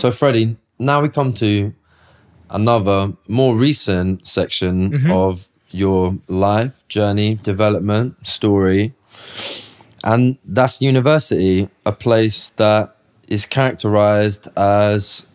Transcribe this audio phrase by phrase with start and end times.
[0.00, 1.74] So, Freddie, now we come to
[2.48, 5.10] another more recent section mm-hmm.
[5.10, 8.94] of your life journey, development, story.
[10.04, 12.96] And that's university, a place that
[13.28, 15.26] is characterized as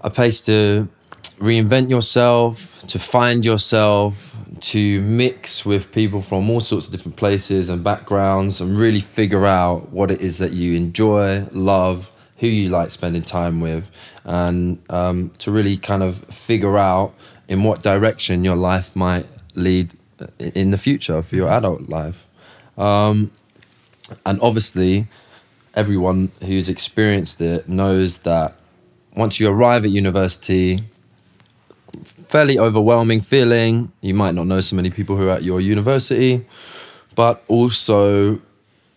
[0.00, 0.88] a place to
[1.38, 7.68] reinvent yourself, to find yourself, to mix with people from all sorts of different places
[7.68, 12.68] and backgrounds and really figure out what it is that you enjoy, love, who you
[12.68, 13.90] like spending time with,
[14.24, 17.14] and um, to really kind of figure out
[17.48, 19.92] in what direction your life might lead
[20.38, 22.25] in the future for your adult life.
[22.76, 23.32] Um,
[24.24, 25.06] and obviously,
[25.74, 28.54] everyone who's experienced it knows that
[29.16, 30.84] once you arrive at university,
[32.04, 33.92] fairly overwhelming feeling.
[34.00, 36.44] You might not know so many people who are at your university,
[37.14, 38.40] but also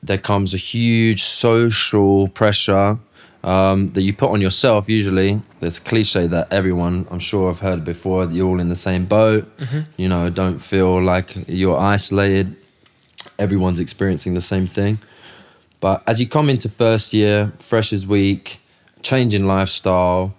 [0.04, 3.00] there comes a huge social pressure
[3.44, 4.90] um, that you put on yourself.
[4.90, 8.26] Usually, there's a cliche that everyone, I'm sure, I've heard before.
[8.26, 9.50] that You're all in the same boat.
[9.98, 12.56] You know, don't feel like you're isolated.
[13.38, 15.00] Everyone's experiencing the same thing.
[15.80, 18.60] But as you come into first year, freshers week,
[19.02, 20.36] change in lifestyle,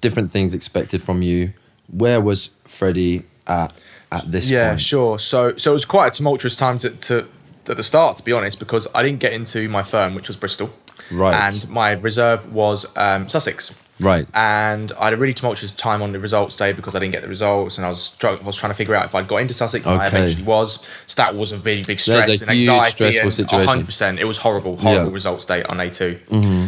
[0.00, 1.52] different things expected from you.
[1.88, 3.72] Where was Freddie at
[4.10, 4.80] at this yeah, point?
[4.80, 5.18] sure.
[5.18, 7.26] So so it was quite a tumultuous time to, to
[7.68, 10.36] at the start, to be honest, because I didn't get into my firm, which was
[10.36, 10.70] Bristol,
[11.10, 11.34] Right.
[11.34, 13.74] and my reserve was um, Sussex.
[13.98, 14.26] Right.
[14.34, 17.22] And I had a really tumultuous time on the results day because I didn't get
[17.22, 19.54] the results, and I was I was trying to figure out if I'd got into
[19.54, 20.80] Sussex, and I eventually was.
[21.06, 22.94] So that was a really big stress and anxiety.
[22.94, 23.86] stressful and situation.
[23.86, 24.18] 100%.
[24.18, 25.12] It was horrible, horrible Yeah.
[25.12, 26.66] results day on A 2 mm-hmm.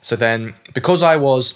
[0.00, 1.54] So then, because I was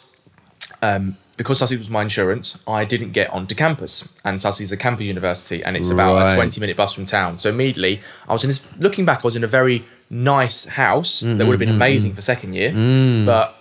[0.81, 4.07] um, because Sussex was my insurance, I didn't get onto campus.
[4.25, 6.33] And Sussex is a campus university and it's about Right.
[6.33, 7.39] a 20 minute bus from town.
[7.39, 11.21] So immediately, I was in this, looking back, I was in a very nice house
[11.21, 13.25] that would have been mm-hmm, mm-hmm, amazing for second year, mm.
[13.25, 13.58] but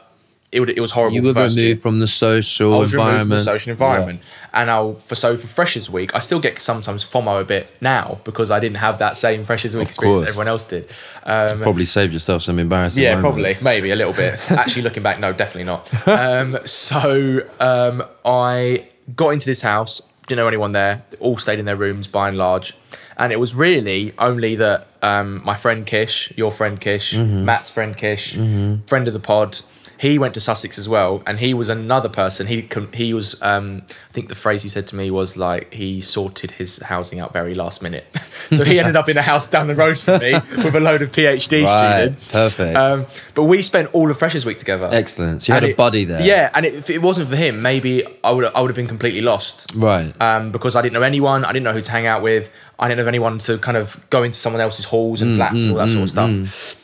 [0.51, 1.65] it, would, it was horrible You were first year.
[1.67, 3.29] removed from the social I was removed from environment.
[3.39, 4.21] the social environment.
[4.53, 8.19] And I'll, for so for Freshers Week, I still get sometimes FOMO a bit now
[8.23, 10.33] because I didn't have that same Freshers Week Of experience that course.
[10.35, 10.89] everyone else did.
[11.23, 13.03] Um, Probably saved yourself some embarrassing.
[13.03, 13.23] yeah, moments.
[13.59, 14.39] probably, maybe a little bit.
[14.51, 16.07] Actually, looking back, no, definitely not.
[16.07, 21.03] Um, so um, I got into this house, didn't know anyone there.
[21.19, 22.75] All stayed in their rooms by and large,
[23.17, 27.45] and it was really only that um, my friend Kish, your friend Kish, Mm-hmm.
[27.45, 29.59] Matt's friend Kish, friend of the pod.
[29.99, 32.45] He went to Sussex as well, and he was another person.
[32.45, 33.35] He he was.
[33.41, 37.19] Um, I think the phrase he said to me was like he sorted his housing
[37.19, 38.05] out very last minute.
[38.51, 41.01] so he ended up in a house down the road from me with a load
[41.01, 42.31] of PhD Right, students.
[42.31, 42.75] perfect.
[42.77, 44.89] Um, but we spent all of Freshers Week together.
[44.91, 45.41] Excellent.
[45.41, 46.21] So you had And a it- buddy there.
[46.21, 48.87] Yeah, and it, if it wasn't for him, maybe I would I would have been
[48.87, 49.71] completely lost.
[49.75, 50.13] Right.
[50.21, 52.87] Um, because I didn't know anyone, I didn't know who to hang out with, I
[52.87, 55.71] didn't have anyone to kind of go into someone else's halls Mm, and flats and
[55.71, 56.75] all that sort of stuff.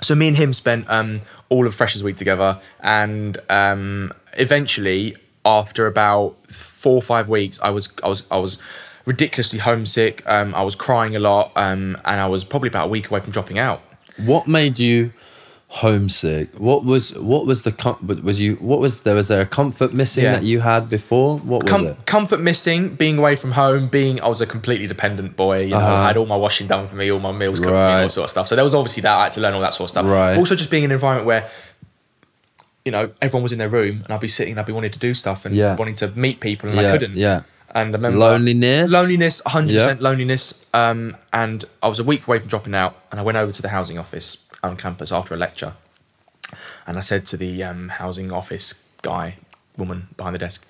[0.00, 5.86] So me and him spent um, all of Freshers Week together, and um, eventually, after
[5.86, 8.60] about four or five weeks, I was I was I was
[9.06, 10.22] ridiculously homesick.
[10.26, 13.20] Um, I was crying a lot, um, and I was probably about a week away
[13.20, 13.82] from dropping out.
[14.18, 15.12] What made you
[15.70, 16.48] homesick?
[16.58, 19.92] What was what was the com- was you what was there was there a comfort
[19.92, 20.32] missing Yeah.
[20.32, 21.38] that you had before?
[21.38, 22.06] What was Com- it?
[22.06, 25.60] comfort missing, being away from home, being I was a completely dependent boy.
[25.64, 25.94] You know, Uh-huh.
[25.94, 27.84] I had all my washing done for me, all my meals cooked for me, all
[27.84, 28.02] Right.
[28.02, 28.48] that sort of stuff.
[28.48, 30.06] So there was obviously that I had to learn all that sort of stuff.
[30.06, 30.36] Right.
[30.38, 31.46] Also just being in an environment where,
[32.84, 34.90] you know, everyone was in their room and I'd be sitting and I'd be wanting
[34.92, 35.76] to do stuff and Yeah.
[35.76, 37.16] wanting to meet people and I couldn't.
[37.16, 37.42] yeah.
[37.74, 38.90] And I remember Loneliness?
[38.90, 40.08] loneliness, hundred percent Yeah.
[40.08, 40.54] loneliness.
[40.72, 43.60] Um, and I was a week away from dropping out, and I went over to
[43.60, 45.74] the housing office on campus after a lecture,
[46.86, 49.36] and I said to the um, housing office guy,
[49.76, 50.64] woman behind the desk,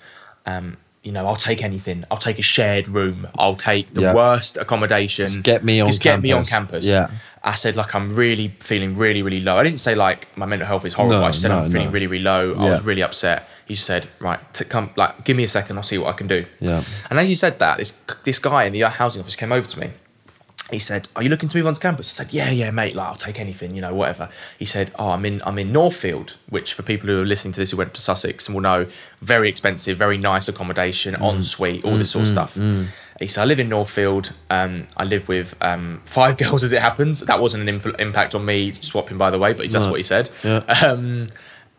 [0.47, 2.04] um, you know, I'll take anything.
[2.10, 3.28] I'll take a shared room.
[3.38, 4.15] I'll take the Yeah.
[4.15, 5.26] worst accommodation.
[5.26, 6.91] Just get me on Just get me on campus.
[6.91, 6.93] campus.
[6.93, 7.11] Yeah.
[7.43, 9.56] I said like I'm really feeling really really low.
[9.56, 11.20] I didn't say like my mental health is horrible.
[11.20, 11.93] No, I said no, I'm feeling no.
[11.93, 12.55] really really low.
[12.56, 13.49] I was really upset.
[13.67, 15.76] He said right, t- come like give me a second.
[15.79, 16.44] I'll see what I can do.
[16.58, 16.82] Yeah.
[17.08, 19.79] And as he said that, this this guy in the housing office came over to
[19.79, 19.93] me.
[20.70, 22.94] He said, "Are you looking to move on to campus?" I said, "Yeah, yeah, mate.
[22.94, 24.29] Like, I'll take anything, you know, whatever."
[24.59, 27.61] He said, "Oh, I'm in, I'm in Northfield, which for people who are listening to
[27.61, 28.87] this who went to Sussex and will know,
[29.20, 31.37] very expensive, very nice accommodation, Mm.
[31.37, 32.59] ensuite, all this sort of stuff."
[33.20, 34.32] He said, "I live in Northfield.
[34.50, 37.20] Um, I live with um, five girls, as it happens.
[37.20, 39.93] That wasn't an inf- impact on me swapping, by the way, but that's No.
[39.93, 40.61] what he said." Yeah.
[40.87, 41.29] Um,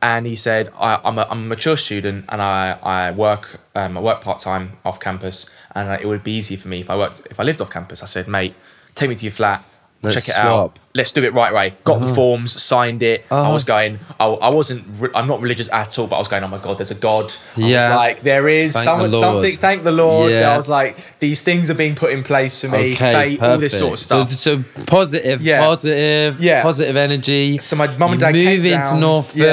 [0.01, 3.97] and he said, I, I'm, a, I'm a mature student and I, I work um,
[3.97, 6.89] I work part time off campus, and uh, it would be easy for me if
[6.89, 8.01] I worked if I lived off campus.
[8.01, 8.55] I said, mate,
[8.95, 9.65] take me to your flat.
[10.01, 10.45] Let's check it swap.
[10.45, 10.57] Uh-huh.
[10.63, 10.79] out.
[10.95, 11.73] Let's do it right way.
[11.83, 13.25] Got the forms, signed it.
[13.29, 13.99] I was going.
[14.17, 14.85] I, I wasn't.
[14.97, 16.41] Re- I'm not religious at all, but I was going.
[16.41, 17.25] Oh my god, there's a God.
[17.57, 17.93] I was Yeah.
[17.97, 19.51] like, there is Thank someone, the something.
[19.57, 20.31] Thank the Lord.
[20.31, 20.53] Yeah.
[20.53, 22.93] I was like, these things are being put in place for me.
[22.93, 24.31] Fate, all this sort of So- stuff.
[24.31, 25.65] So, positive, Yeah.
[25.65, 26.61] positive, Yeah.
[26.61, 27.57] positive energy.
[27.57, 28.99] So my mum and dad move came into down.
[29.01, 29.45] Northfield.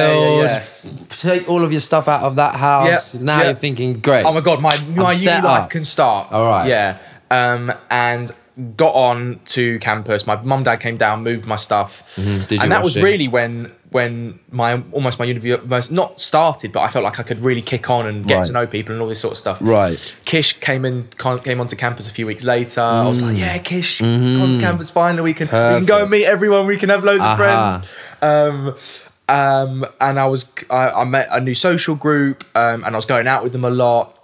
[0.45, 3.17] Yeah, yeah, Take all of your stuff out of that house.
[3.17, 3.45] Yeah, Now yeah.
[3.47, 4.25] you're thinking, great.
[4.25, 5.71] Oh my god, my my uni life up.
[5.71, 6.31] can start.
[6.31, 6.69] All right.
[6.69, 6.99] Yeah.
[7.33, 8.31] Um, and
[8.77, 10.27] got on to campus.
[10.27, 12.61] My mum dad came down, moved my stuff, Mm-hmm.
[12.63, 13.05] And that was washing.
[13.05, 17.41] really when when my almost my university not started, but I felt like I could
[17.41, 18.47] really kick on and get Right.
[18.47, 19.59] to know people and all this sort of stuff.
[19.61, 20.17] Right.
[20.25, 21.09] Kish came in
[21.45, 22.81] came onto campus a few weeks later.
[22.81, 23.27] I was Mm.
[23.29, 25.23] like, yeah, Kish, onto campus finally.
[25.23, 25.85] We can we can Mm-hmm.
[25.87, 26.67] Go and meet everyone.
[26.67, 27.79] We can have loads of friends.
[28.23, 28.75] Um,
[29.29, 33.07] um, and I was I, I met a new social group, um, and I was
[33.07, 34.16] going out with them a lot,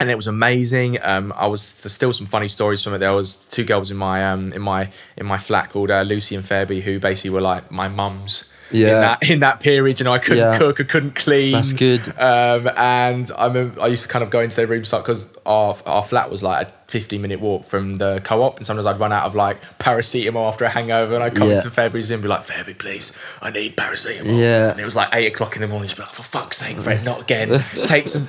[0.00, 0.98] and it was amazing.
[1.02, 2.98] Um, I was there's still some funny stories from it.
[2.98, 6.34] There was two girls in my um in my in my flat called uh, Lucy
[6.34, 8.44] and Fairby who basically were like my mums.
[8.72, 8.88] Yeah.
[8.88, 10.58] In that in that period, you know, I couldn't Yeah.
[10.58, 11.52] cook, I couldn't clean.
[11.52, 12.08] That's good.
[12.18, 15.76] Um, and I remember I used to kind of go into their room because our
[15.86, 19.12] our flat was like a 15 minute walk from the co-op, and sometimes I'd run
[19.12, 21.56] out of like paracetamol after a hangover, and I'd come Yeah.
[21.56, 24.36] into Fairby's room and be like, Fairby, please, I need paracetamol.
[24.38, 24.70] Yeah.
[24.72, 25.88] And it was like eight o'clock in the morning.
[25.88, 27.62] She'd be like, for fuck's sake, Fred, not again.
[27.84, 28.26] Take some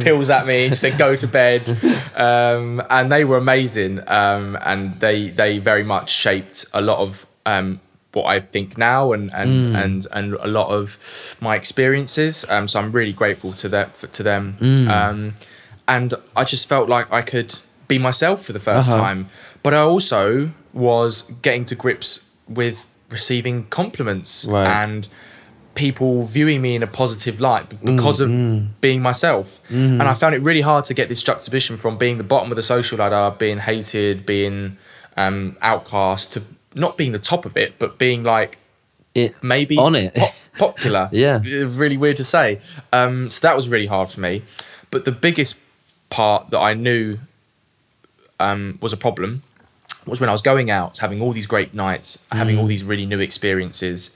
[0.00, 0.68] pills at me.
[0.68, 1.70] She said, go to bed.
[2.16, 4.00] Um, and they were amazing.
[4.06, 7.80] Um, and they they very much shaped a lot of um,
[8.12, 9.84] what I think now and and, Mm.
[9.84, 10.98] and and a lot of
[11.40, 12.44] my experiences.
[12.48, 14.56] Um, so I'm really grateful to that to them.
[14.60, 14.88] Mm.
[14.88, 15.34] Um,
[15.88, 18.98] and I just felt like I could be myself for the 1st Uh-huh.
[19.02, 19.28] time.
[19.62, 24.66] But I also was getting to grips with receiving compliments Right.
[24.66, 25.08] and
[25.74, 28.28] people viewing me in a positive light Mm, because of
[28.80, 29.60] being myself.
[29.70, 32.56] And I found it really hard to get this juxtaposition from being the bottom of
[32.56, 34.76] the social ladder, being hated, being
[35.16, 36.42] um, outcast, to
[36.74, 38.58] not being the top of it, but being like
[39.14, 40.14] It, maybe on it.
[40.14, 40.28] po-
[40.58, 41.08] popular.
[41.12, 41.40] Yeah.
[41.42, 42.60] really weird to say.
[42.92, 44.42] Um, so that was really hard for me.
[44.90, 45.58] But the biggest
[46.10, 47.18] part that I knew
[48.40, 49.42] um, was a problem
[50.06, 52.60] was when I was going out, having all these great nights, having Mm.
[52.60, 54.10] all these really new experiences,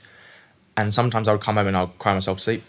[0.75, 2.63] and sometimes I would come home and I'd cry myself to sleep,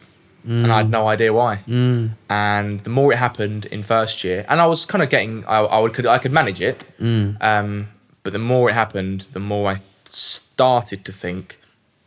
[0.46, 1.58] and I had no idea why.
[1.66, 2.12] Mm.
[2.30, 5.58] And the more it happened in first year, and I was kind of getting, I,
[5.58, 7.36] I would could I could manage it, Mm.
[7.42, 7.88] um,
[8.28, 11.58] but the more it happened, the more I th- started to think,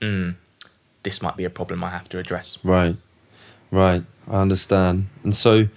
[0.01, 0.35] mm,
[1.03, 2.47] this might be a problem I have to address.
[2.63, 2.95] Right,
[3.71, 4.03] right.
[4.29, 5.07] I understand.
[5.23, 5.67] And so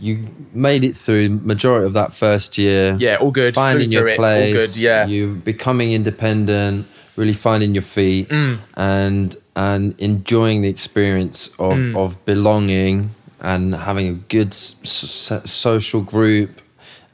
[0.00, 0.12] you
[0.54, 2.96] made it through majority of that first year.
[2.98, 3.54] Yeah, all good.
[3.54, 5.06] Finding your through it, all good, yeah.
[5.06, 6.86] You becoming independent,
[7.16, 8.58] really finding your feet, Mm.
[8.76, 11.96] and and enjoying the experience of Mm.
[11.96, 13.10] of belonging
[13.40, 16.50] and having a good s- s- social group,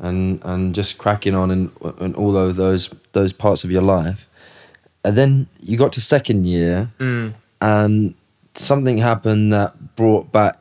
[0.00, 1.70] and and just cracking on and
[2.00, 4.26] and all of those those parts of your life.
[5.04, 7.32] And then you got to second year, Mm.
[7.60, 8.14] and
[8.54, 10.58] something happened that brought back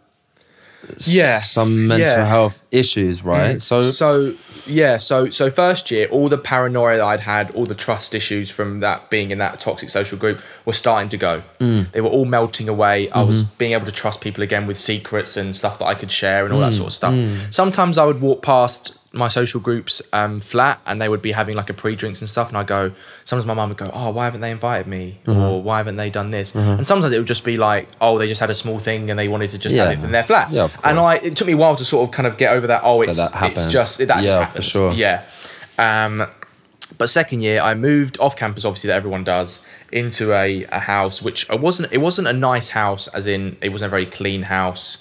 [1.05, 2.25] Yeah, some mental yeah.
[2.25, 3.61] health issues, right?
[3.61, 4.33] So, so
[4.65, 8.49] yeah, so so first year, all the paranoia that I'd had, all the trust issues
[8.49, 11.43] from that being in that toxic social group were starting to go.
[11.59, 11.91] Mm.
[11.91, 13.07] They were all melting away.
[13.09, 13.57] I was Mm-hmm.
[13.57, 16.53] being able to trust people again with secrets and stuff that I could share and
[16.53, 17.15] all Mm, that sort of stuff.
[17.51, 21.55] Sometimes I would walk past my social groups um, flat and they would be having
[21.55, 22.91] like a pre-drinks and stuff and I go
[23.25, 25.17] sometimes my mum would go oh why haven't they invited me?
[25.25, 25.49] Uh-huh.
[25.53, 26.53] or why haven't they done this?
[26.53, 29.17] And sometimes it would just be like oh they just had a small thing and
[29.17, 30.51] they wanted to just have it in their flat.
[30.51, 30.99] Yeah, and.
[30.99, 33.01] I it took me a while to sort of kind of get over that oh
[33.01, 34.65] it's that it's just that Yeah, just for happens.
[34.65, 34.91] sure.
[34.93, 35.23] yeah.
[35.79, 36.27] Um
[36.97, 41.21] but second year I moved off campus obviously that everyone does into a, a house
[41.21, 44.43] which it wasn't it wasn't a nice house as in it wasn't a very clean
[44.43, 44.97] house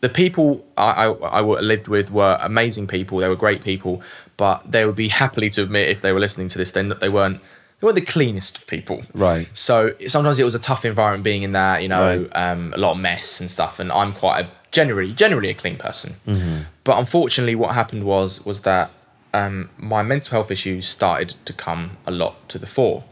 [0.00, 3.18] the people I, I, I lived with were amazing people.
[3.18, 4.02] They were great people.
[4.36, 7.00] But they would be happily to admit if they were listening to this then that
[7.00, 7.40] they weren't
[7.80, 9.02] they weren't the cleanest people.
[9.14, 9.48] Right.
[9.52, 12.30] so sometimes it was a tough environment being in that you know Right.
[12.52, 13.80] um, a lot of mess and stuff.
[13.80, 16.14] And i'm quite a generally generally a clean person.
[16.26, 16.58] Mm-hmm.
[16.84, 18.90] but unfortunately what happened was was that
[19.34, 23.02] um, my mental health issues started to come a lot to the fore.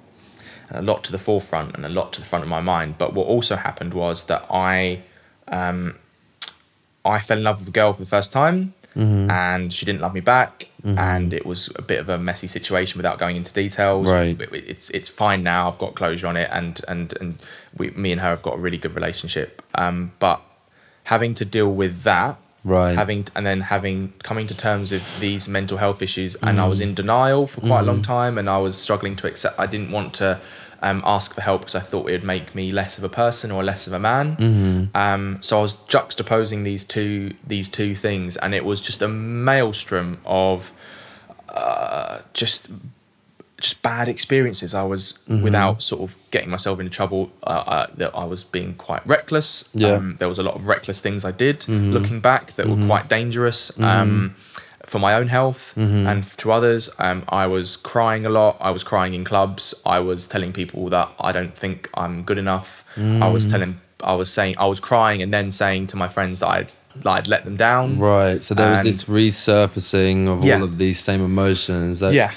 [0.68, 2.98] And a lot to the forefront and a lot to the front of my mind.
[2.98, 5.02] But what also happened was that i
[5.48, 5.94] um,
[7.06, 9.30] i fell in love with a girl for the first time Mm-hmm.
[9.30, 12.96] and she didn't love me back and it was a bit of a messy situation
[12.96, 14.40] without going into details Right.
[14.40, 17.38] It- it's it's fine now i've got closure on it and and and
[17.76, 20.40] we, me and her have got a really good relationship um, but
[21.04, 22.96] having to deal with that Right.
[22.96, 26.80] having and then having coming to terms with these mental health issues and i was
[26.80, 29.90] in denial for quite a long time and i was struggling to accept i didn't
[29.92, 30.40] want to
[30.82, 33.50] um, ask for help because i thought it would make me less of a person
[33.50, 38.36] or less of a man um, so i was juxtaposing these two these two things
[38.36, 40.72] and it was just a maelstrom of
[41.48, 42.68] uh, just
[43.58, 44.74] just bad experiences.
[44.74, 45.42] I was Mm-hmm.
[45.42, 47.30] without sort of getting myself into trouble.
[47.42, 49.64] Uh, uh, that I was being quite reckless.
[49.72, 49.88] Yeah.
[49.88, 49.96] Mm-hmm.
[50.10, 53.08] Um, there was a lot of reckless things I did looking back that were quite
[53.08, 53.72] dangerous.
[53.78, 54.34] Um,
[54.86, 56.06] for my own health Mm-hmm.
[56.06, 58.56] and to others, um, I was crying a lot.
[58.60, 59.74] I was crying in clubs.
[59.84, 62.84] I was telling people that I don't think I'm good enough.
[62.96, 63.32] I Mm.
[63.32, 66.48] was telling, I was saying, I was crying and then saying to my friends that
[66.48, 67.98] I'd, that I'd let them down.
[67.98, 68.42] Right.
[68.42, 70.56] So there was And- this resurfacing of Yeah.
[70.56, 72.30] all of these same emotions that Yeah.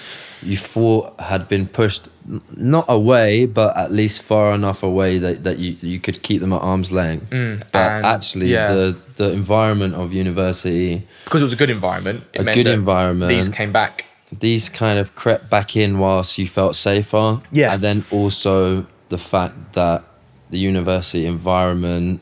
[0.44, 2.08] You thought had been pushed
[2.56, 6.54] not away, but at least far enough away that, that you, you could keep them
[6.54, 7.30] at arm's length.
[7.30, 8.72] but Mm, and- actually, yeah.
[8.74, 12.24] the, the environment of university, Because it was a good environment.
[12.34, 13.30] It A good environment.
[13.30, 14.06] These came back.
[14.40, 17.42] these kind of crept back in whilst you felt safer.
[17.52, 17.74] Yeah.
[17.74, 20.04] And then also the fact that
[20.52, 22.22] the university environment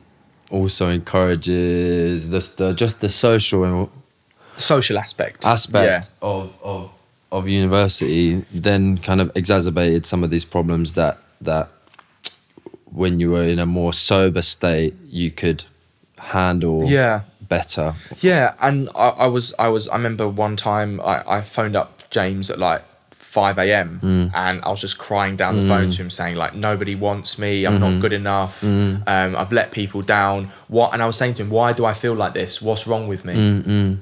[0.49, 3.91] also encourages the, the just the social
[4.55, 5.45] social aspect.
[5.45, 6.91] aspect of, of
[7.31, 11.69] of university then kind of exacerbated some of these problems that that
[12.85, 15.63] when you were in a more sober state you could
[16.17, 17.21] handle Yeah.
[17.41, 21.75] better Yeah, and I, I was, I was, I remember one time I, I phoned
[21.75, 22.81] up James at like
[23.11, 23.99] 5 a.m.
[24.01, 24.31] Mm.
[24.33, 27.65] and I was just crying down the phone to him saying like, nobody wants me,
[27.65, 27.81] I'm Mm-hmm.
[27.93, 29.03] not good enough, Mm.
[29.05, 30.49] um, I've let people down.
[30.69, 30.93] What?
[30.93, 32.61] And I was saying to him, why do I feel like this?
[32.61, 33.97] What's wrong with me?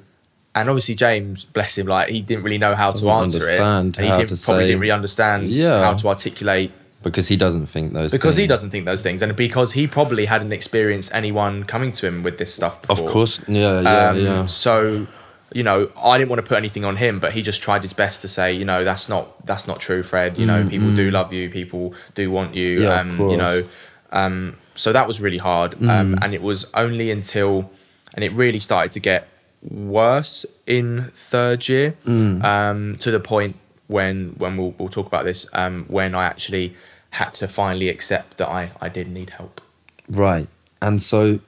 [0.56, 3.50] Mm, And obviously James, bless him, like he didn't really know how to Doesn't answer
[3.50, 3.60] it.
[3.60, 5.84] And he didn't, to probably say- didn't really understand Yeah.
[5.84, 6.72] how to articulate
[7.04, 8.50] because he doesn't think those because he things.
[8.50, 12.40] doesn't think those things, and because he probably hadn't experienced anyone coming to him with
[12.40, 13.06] this stuff before.
[13.06, 15.06] of course yeah yeah Um, yeah So,
[15.54, 17.94] you know, I didn't want to put anything on him, but he just tried his
[17.94, 20.38] best to say, you know, that's not that's not true, Fred.
[20.40, 22.80] You know, people do love you, people do want you.
[22.80, 23.64] Mm, Yeah, um, you know,
[24.12, 25.90] um, so that was really hard, Mm.
[25.90, 27.70] um, and it was only until,
[28.16, 29.28] and it really started to get
[29.70, 32.44] worse in third year, Mm.
[32.44, 33.56] um, to the point
[33.88, 36.76] when when we'll we'll talk about this, um, when I actually
[37.12, 39.62] had to finally accept that I I did need help.
[40.10, 40.48] right
[40.82, 41.40] and so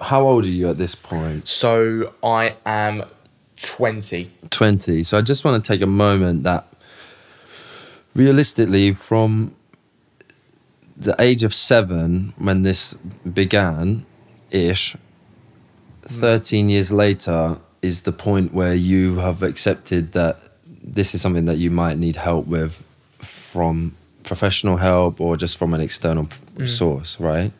[0.00, 3.02] how old are you at this point So I am
[3.56, 4.30] twenty.
[4.50, 6.64] 20 so i just want to take a moment that
[8.14, 9.54] realistically from
[10.96, 12.94] the age of seven when this
[13.40, 14.04] began
[14.50, 14.96] ish
[16.08, 20.40] 13 years later is the point where you have accepted that
[20.82, 22.82] this is something that you might need help with
[23.20, 26.68] from professional help or just from an external p- mm.
[26.68, 27.52] source right?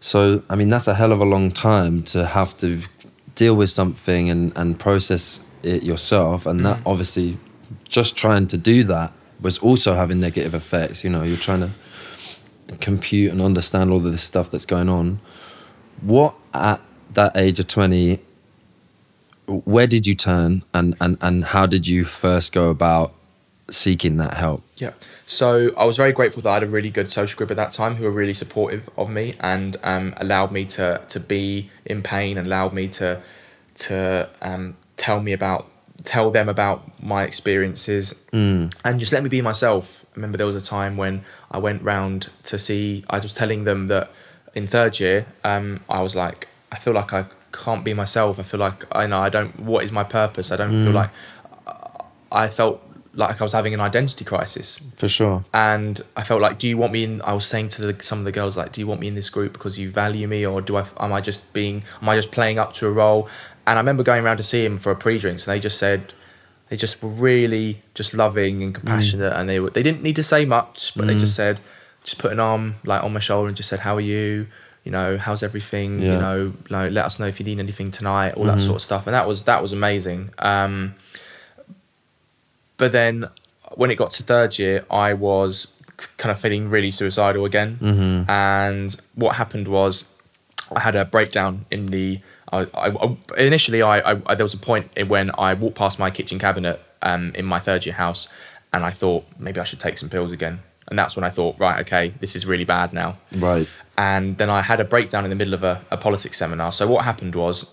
[0.00, 2.80] So i mean that's a hell of a long time to have to
[3.34, 6.46] deal with something and, and process it yourself.
[6.46, 6.82] And that mm.
[6.86, 7.38] obviously
[7.88, 11.04] just trying to do that was also having negative effects.
[11.04, 11.70] You know you're trying to
[12.80, 15.20] compute and understand all of this stuff that's going on.
[16.00, 16.80] What at
[17.14, 18.18] that age of 20
[19.46, 23.12] where did you turn and and and how did you first go about
[23.70, 24.92] seeking that help Yeah.
[25.26, 27.70] So I was very grateful that I had a really good social group at that
[27.70, 32.02] time who were really supportive of me and um, allowed me to to be in
[32.02, 33.22] pain and allowed me to
[33.86, 35.68] to um, tell me about
[36.04, 38.14] tell them about my experiences
[38.84, 40.04] and just let me be myself.
[40.10, 43.04] I remember there was a time when I went round to see.
[43.08, 44.10] I was telling them that
[44.54, 48.38] in third year, um, I was like, I feel like I can't be myself.
[48.38, 49.60] I feel like I know I don't.
[49.60, 50.50] What is my purpose?
[50.50, 50.94] I don't feel mm.
[50.94, 51.10] like.
[51.66, 52.82] Uh, I felt
[53.14, 56.78] like I was having an identity crisis for sure and I felt like, do you
[56.78, 57.20] want me in?
[57.22, 59.14] I was saying to the, some of the girls, like, do you want me in
[59.14, 60.86] this group because you value me, or do I?
[60.98, 61.84] Am I just being?
[62.00, 63.28] Am I just playing up to a role?
[63.66, 66.12] And I remember going around to see him for a pre-drinks, and they just said,
[66.68, 68.76] they just were really just loving and mm.
[68.76, 71.20] compassionate, and they were, they didn't need to say much, but they mm.
[71.20, 71.60] just said,
[72.02, 74.46] just put an arm like on my shoulder and just said, how are you?
[74.84, 76.00] You know, how's everything?
[76.00, 76.14] Yeah.
[76.14, 78.82] You know, like, let us know if you need anything tonight, all that sort of
[78.82, 80.30] stuff, and that was that was amazing.
[80.38, 80.94] Um,
[82.76, 83.26] but then
[83.74, 85.68] when it got to third year, I was
[86.16, 87.78] kind of feeling really suicidal again.
[87.80, 88.30] Mm-hmm.
[88.30, 90.04] And what happened was
[90.74, 92.20] I had a breakdown in the.
[92.52, 96.10] I, I, initially, I, I, I there was a point when I walked past my
[96.10, 98.28] kitchen cabinet um, in my third year house,
[98.72, 100.60] and I thought maybe I should take some pills again.
[100.92, 103.66] And that's when I thought, right, okay, this is really bad now right
[103.98, 106.72] and then I had a breakdown in the middle of a, a politics seminar.
[106.72, 107.66] So what happened was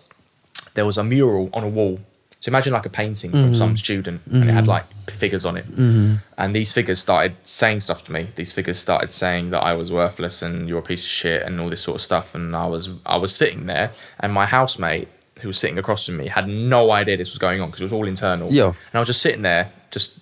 [0.73, 1.99] there was a mural on a wall.
[2.41, 3.75] So imagine like a painting from some mm-hmm.
[3.75, 4.69] student, and it had mm-hmm.
[4.69, 5.65] like figures on it.
[5.65, 6.15] Mm-hmm.
[6.37, 8.29] And these figures started saying stuff to me.
[8.35, 11.59] These figures started saying that I was worthless and you're a piece of shit and
[11.59, 12.35] all this sort of stuff.
[12.35, 15.09] And I was I was sitting there, and my housemate
[15.41, 17.85] who was sitting across from me had no idea this was going on because it
[17.85, 18.51] was all internal.
[18.51, 18.67] Yeah.
[18.67, 20.13] And I was just sitting there, just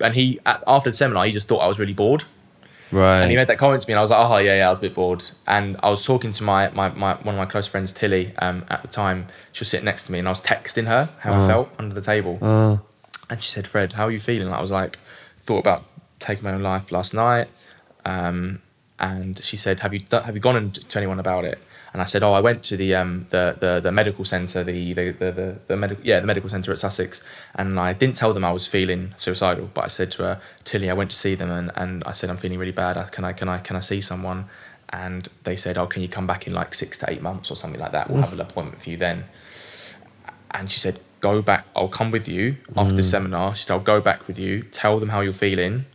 [0.00, 2.24] and he after the seminar he just thought I was really bored.
[2.90, 4.66] right And he made that comment to me, and I was like, "Oh yeah, yeah."
[4.66, 7.38] I was a bit bored, and I was talking to my my, my one of
[7.38, 8.32] my close friends, Tilly.
[8.38, 11.08] Um, at the time, she was sitting next to me, and I was texting her
[11.20, 12.38] how I felt under the table,
[13.30, 14.98] and she said, "Fred, how are you feeling?" I was like,
[15.40, 15.84] thought about
[16.20, 17.48] taking my own life last night.
[18.04, 18.62] Um,
[18.98, 21.58] and she said, "Have you have you gone and to anyone about it?"
[21.92, 24.92] And I said, "Oh, I went to the um, the, the the medical centre, the
[24.92, 27.22] the the the, the medical yeah the medical centre at Sussex,
[27.54, 30.90] and I didn't tell them I was feeling suicidal, but I said to her, Tilly,
[30.90, 32.94] I went to see them, and, and I said I'm feeling really bad.
[33.12, 34.46] Can I can I can I see someone?"
[34.90, 37.56] And they said, "Oh, can you come back in like six to eight months or
[37.56, 38.10] something like that?
[38.10, 39.24] We'll have an appointment for you then."
[40.52, 41.66] and she said, "Go back.
[41.76, 44.62] I'll come with you after the seminar." She said, "I'll go back with you.
[44.62, 45.86] Tell them how you're feeling,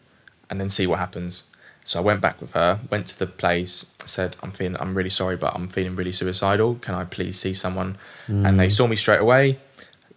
[0.49, 1.43] and then see what happens."
[1.85, 2.79] So I went back with her.
[2.89, 3.85] Went to the place.
[4.05, 4.77] Said, "I'm feeling.
[4.79, 6.75] I'm really sorry, but I'm feeling really suicidal.
[6.75, 7.97] Can I please see someone?"
[8.27, 9.59] And they saw me straight away.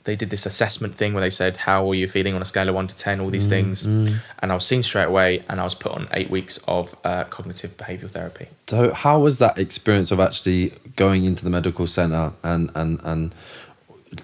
[0.04, 2.68] They did this assessment thing where they said, "How are you feeling on a scale
[2.68, 3.20] of one to ten?
[3.20, 6.30] All these things." And I was seen straight away, and I was put on eight
[6.30, 8.46] weeks of uh, cognitive behavioural therapy.
[8.68, 13.34] So how was that experience of actually going into the medical center and and and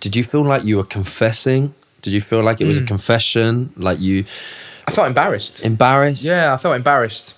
[0.01, 1.75] did you feel like you were confessing?
[2.03, 2.69] Did you feel like it Mm.
[2.69, 3.73] was a confession?
[3.77, 4.25] Like you
[4.87, 5.61] I felt embarrassed.
[5.63, 6.25] embarrassed?
[6.25, 7.35] Yeah, I felt embarrassed.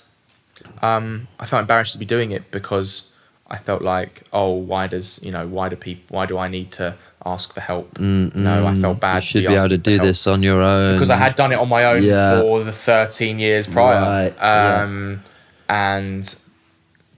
[0.82, 3.04] Um, I felt embarrassed to be doing it because
[3.48, 6.72] I felt like, oh, why does you know why do people why do I need
[6.72, 6.94] to
[7.26, 7.98] ask for help?
[8.00, 9.16] no, I felt bad.
[9.16, 10.94] You should to be able to do this on your own.
[10.94, 12.40] because I had done it on my own Yeah.
[12.40, 14.82] for the thirteen years prior, Right, yeah.
[14.82, 15.22] um,
[15.68, 16.34] and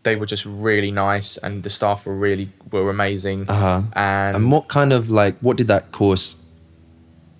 [0.02, 3.48] they were just really nice, and the staff were really were amazing.
[3.48, 3.82] Uh-huh.
[3.94, 6.34] And, And what kind of like what did that course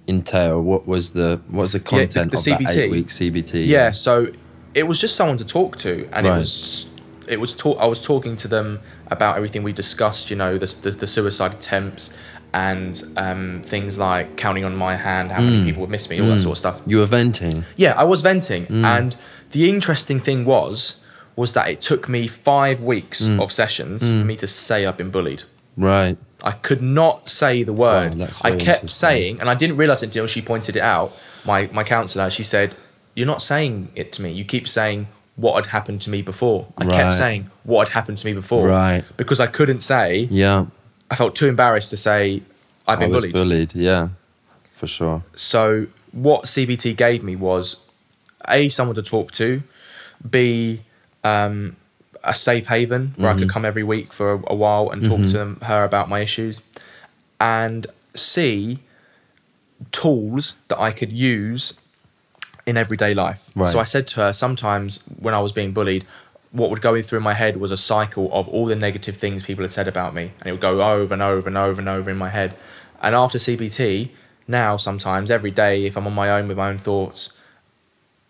[0.09, 0.61] entail?
[0.63, 3.67] What was the what was the the- content the of that eight week CBT?
[3.67, 4.29] yeah so
[4.75, 6.35] it was just someone to talk to and Right.
[6.35, 6.87] it was
[7.29, 10.67] it was talk i was talking to them about everything we discussed you know the,
[10.83, 12.13] the, the suicide attempts
[12.53, 15.51] and um, things like counting on my hand how Mm.
[15.51, 17.65] many people would miss me all that sort of stuff You were venting.
[17.77, 18.85] yeah i was venting Mm.
[18.85, 19.17] and
[19.51, 20.97] the interesting thing was
[21.35, 23.43] was that it took me five weeks Mm.
[23.43, 25.43] of sessions for me to say i've been bullied
[25.77, 26.17] Right.
[26.45, 28.15] I could not say the word.
[28.15, 31.13] Wow, I kept saying, and I didn't realize it until she pointed it out.
[31.45, 32.77] My my counselor, she said,
[33.15, 34.31] "You're not saying it to me.
[34.33, 36.93] You keep saying what had happened to me before." I Right.
[36.93, 39.03] kept saying what had happened to me before, Right.
[39.17, 40.29] Because I couldn't say.
[40.31, 40.67] Yeah.
[41.11, 42.43] I felt too embarrassed to say
[42.87, 43.35] I've I been was bullied.
[43.35, 43.75] bullied.
[43.75, 44.09] Yeah.
[44.75, 45.23] For sure.
[45.35, 47.77] So what CBT gave me was
[48.49, 49.63] a someone to talk to,
[50.31, 50.83] b
[51.25, 51.77] um,
[52.27, 53.39] a safe haven where Mm-hmm.
[53.39, 56.21] I could come every week for a, a while and talk to her about my
[56.21, 56.61] issues,
[57.41, 58.81] and c
[59.93, 61.75] tools that I could use
[62.67, 63.51] in everyday life.
[63.55, 63.67] Right.
[63.67, 66.05] So I said to her sometimes when I was being bullied.
[66.53, 69.63] What would go through my head was a cycle of all the negative things people
[69.63, 72.11] had said about me, and it would go over and over and over and over
[72.11, 72.57] in my head.
[73.03, 74.09] And after CBT,
[74.49, 77.33] now sometimes every day, if I'm on my own with my own thoughts,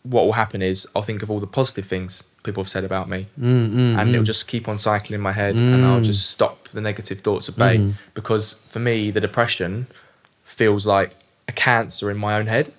[0.03, 3.09] what will happen is I'll think of all the positive things people have said about
[3.09, 4.27] me, Mm, mm and it'll mm.
[4.35, 6.05] just keep on cycling in my head, and I'll mm.
[6.05, 7.77] just stop the negative thoughts at bay.
[8.15, 9.87] Because for me, the depression
[10.45, 11.11] feels like
[11.49, 12.73] a cancer in my own head,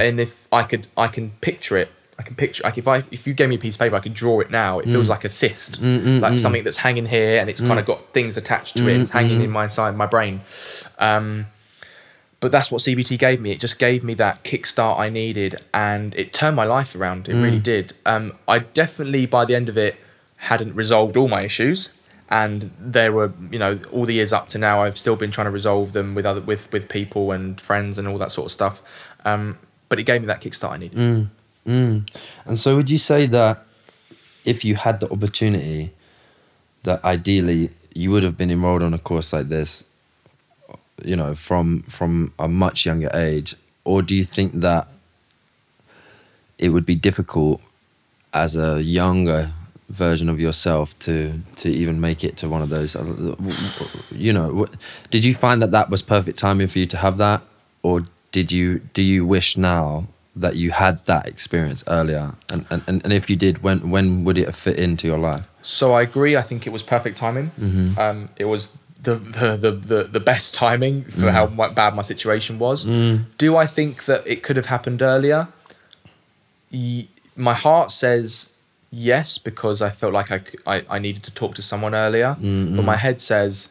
[0.00, 1.90] and if I could, I can picture it.
[2.18, 4.00] I can picture like if I if you gave me a piece of paper, I
[4.00, 4.78] could draw it now.
[4.78, 8.12] It feels like a cyst, like something that's hanging here, and it's kind of got
[8.12, 9.00] things attached to it.
[9.00, 10.40] It's hanging in my inside my brain.
[10.98, 11.46] Um,
[12.40, 13.52] but that's what CBT gave me.
[13.52, 17.28] It just gave me that kickstart I needed, and it turned my life around.
[17.28, 17.92] It really did.
[18.06, 19.96] Um, I definitely, by the end of it,
[20.36, 21.92] hadn't resolved all my issues,
[22.30, 25.46] and there were, you know, all the years up to now, I've still been trying
[25.46, 28.52] to resolve them with other with with people and friends and all that sort of
[28.52, 28.82] stuff.
[29.24, 29.58] Um,
[29.90, 30.98] but it gave me that kickstart I needed.
[32.46, 33.64] And so, would you say that
[34.46, 35.92] if you had the opportunity,
[36.84, 39.84] that ideally you would have been enrolled on a course like this,
[41.04, 44.88] you know, from from a much younger age, or do you think that
[46.58, 47.60] it would be difficult
[48.32, 49.52] as a younger
[49.88, 52.94] version of yourself to to even make it to one of those?
[54.10, 54.66] You know,
[55.10, 57.42] did you find that that was perfect timing for you to have that,
[57.82, 62.34] or did you do you wish now that you had that experience earlier?
[62.52, 65.46] And and, and, and if you did, when when would it fit into your life?
[65.62, 66.36] So I agree.
[66.36, 67.50] I think it was perfect timing.
[67.98, 71.30] Um, it was the, the, the, the, best timing for mm.
[71.30, 72.84] how mu- bad my situation was.
[72.84, 73.24] Mm.
[73.38, 75.48] Do I think that it could have happened earlier?
[76.70, 78.50] Ye- my heart says
[78.90, 80.30] yes because I felt like
[80.66, 82.36] I I needed to talk to someone earlier.
[82.38, 82.76] Mm-hmm.
[82.76, 83.70] But my head says,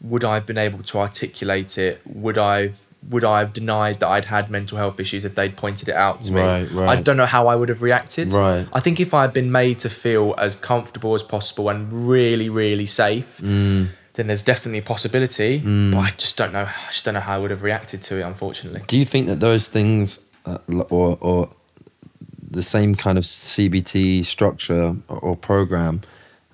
[0.00, 2.00] would I have been able to articulate it?
[2.04, 2.72] Would I
[3.08, 6.22] would I have denied that I'd had mental health issues if they'd pointed it out
[6.22, 6.40] to me?
[6.40, 6.98] Right, right.
[6.98, 8.32] I don't know how I would have reacted.
[8.32, 8.66] Right.
[8.72, 12.48] I think if I had been made to feel as comfortable as possible and really,
[12.48, 13.90] really safe, Mm.
[14.16, 15.58] Then there's definitely a possibility.
[15.58, 16.64] But I just don't know.
[16.64, 18.22] I just don't know how I would have reacted to it.
[18.22, 18.82] Unfortunately.
[18.86, 20.58] Do you think that those things, uh,
[20.90, 21.50] or or
[22.50, 26.00] the same kind of CBT structure or, or program,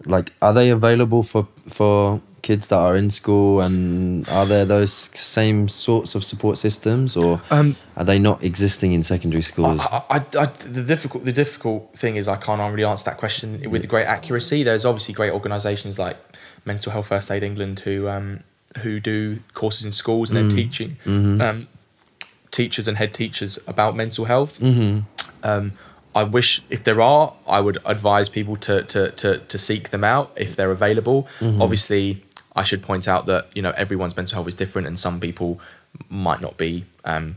[0.05, 5.11] like are they available for for kids that are in school, and are there those
[5.15, 9.87] same sorts of support systems, or Um, are they not existing in secondary schools?
[9.91, 13.71] I, I, I, the difficult the difficult thing is I can't really answer that question
[13.71, 14.65] with great accuracy.
[14.65, 16.17] There's obviously great organisations like
[16.65, 18.41] Mental Health First Aid England who um,
[18.83, 21.69] who do courses in schools and they're teaching um,
[22.51, 24.63] teachers and head teachers about mental health.
[25.43, 25.73] Um,
[26.15, 30.05] I wish if there are, I would advise people to to to, to seek them
[30.05, 31.27] out if they're available.
[31.61, 32.23] Obviously,
[32.55, 35.61] I should point out that you know everyone's mental health is different, and some people
[36.09, 36.85] might not be.
[37.05, 37.37] Um,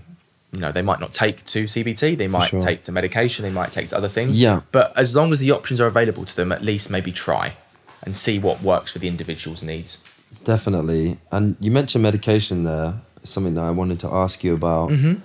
[0.52, 2.18] you know, they might not take to CBT.
[2.18, 2.62] They might sure.
[2.62, 3.44] take to medication.
[3.44, 4.40] They might take to other things.
[4.40, 4.62] Yeah.
[4.72, 7.58] But as long as the options are available to them, at least maybe try
[8.06, 9.98] and see what works for the individual's needs.
[10.44, 11.18] Definitely.
[11.32, 14.92] And you mentioned medication there, something that I wanted to ask you about.
[14.92, 15.16] Mm-hmm.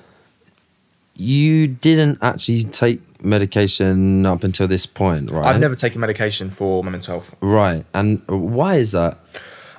[1.16, 5.55] You didn't actually take medication up until this point, right?
[5.55, 7.37] I've never taken medication for my mental health.
[7.40, 7.85] Right.
[7.93, 9.19] And why is that?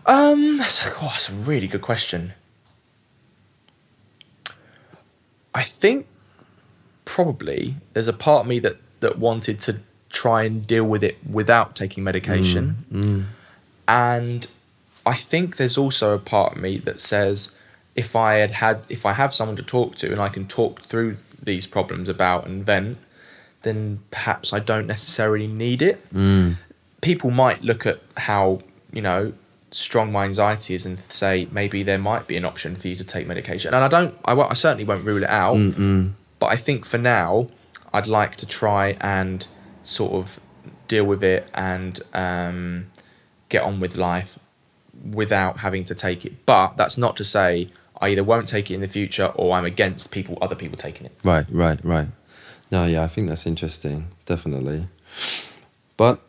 [0.05, 2.33] Um, that's a, oh, that's a really good question.
[5.53, 6.05] I think
[7.05, 9.79] probably there's a part of me that that wanted to
[10.11, 13.23] try and deal with it without taking medication, mm, mm.
[13.87, 14.47] and
[15.05, 17.51] I think there's also a part of me that says
[17.95, 20.83] if I had had if I have someone to talk to and I can talk
[20.83, 22.97] through these problems about and vent,
[23.63, 26.07] then perhaps I don't necessarily need it.
[26.13, 26.55] Mm.
[27.01, 28.61] People might look at how
[28.93, 29.33] you know
[29.71, 33.03] strong my anxiety is and say maybe there might be an option for you to
[33.05, 33.73] take medication.
[33.73, 35.55] And i don't i, won't- I certainly won't rule it out.
[36.39, 37.47] But i think for now
[37.93, 39.45] i'd like to try and
[39.81, 40.39] sort of
[40.87, 42.87] deal with it and um,
[43.49, 44.37] get on with life
[45.11, 47.67] without having to take it but that's not to say
[47.99, 51.05] i either won't take it in the future or i'm against people other people taking
[51.05, 52.07] it Right, right, right.
[52.71, 54.87] No, yeah, I think that's interesting, definitely.
[55.97, 56.21] But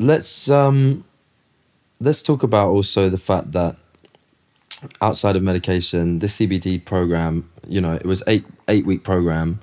[0.00, 1.04] let's um
[2.00, 3.76] let's talk about also the fact that
[5.00, 9.60] outside of medication, this CBT program, you know, it was eight eight week program.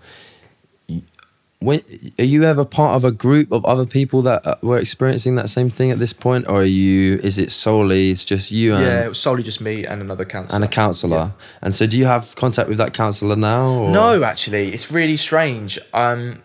[1.62, 1.84] When
[2.18, 5.48] are you ever part of a group of other people that uh, were experiencing that
[5.48, 7.20] same thing at this point, or are you?
[7.24, 8.10] Is it solely?
[8.10, 10.68] It's just you and yeah it was solely just me and another counselor and a
[10.68, 11.34] counselor.
[11.62, 13.68] And so, do you have contact with that counselor now?
[13.68, 13.92] Or?
[13.92, 15.78] No, actually, it's really strange.
[15.94, 16.42] Um,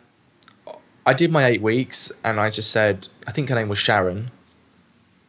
[1.07, 4.31] I did my eight weeks, and I just said, I think her name was Sharon.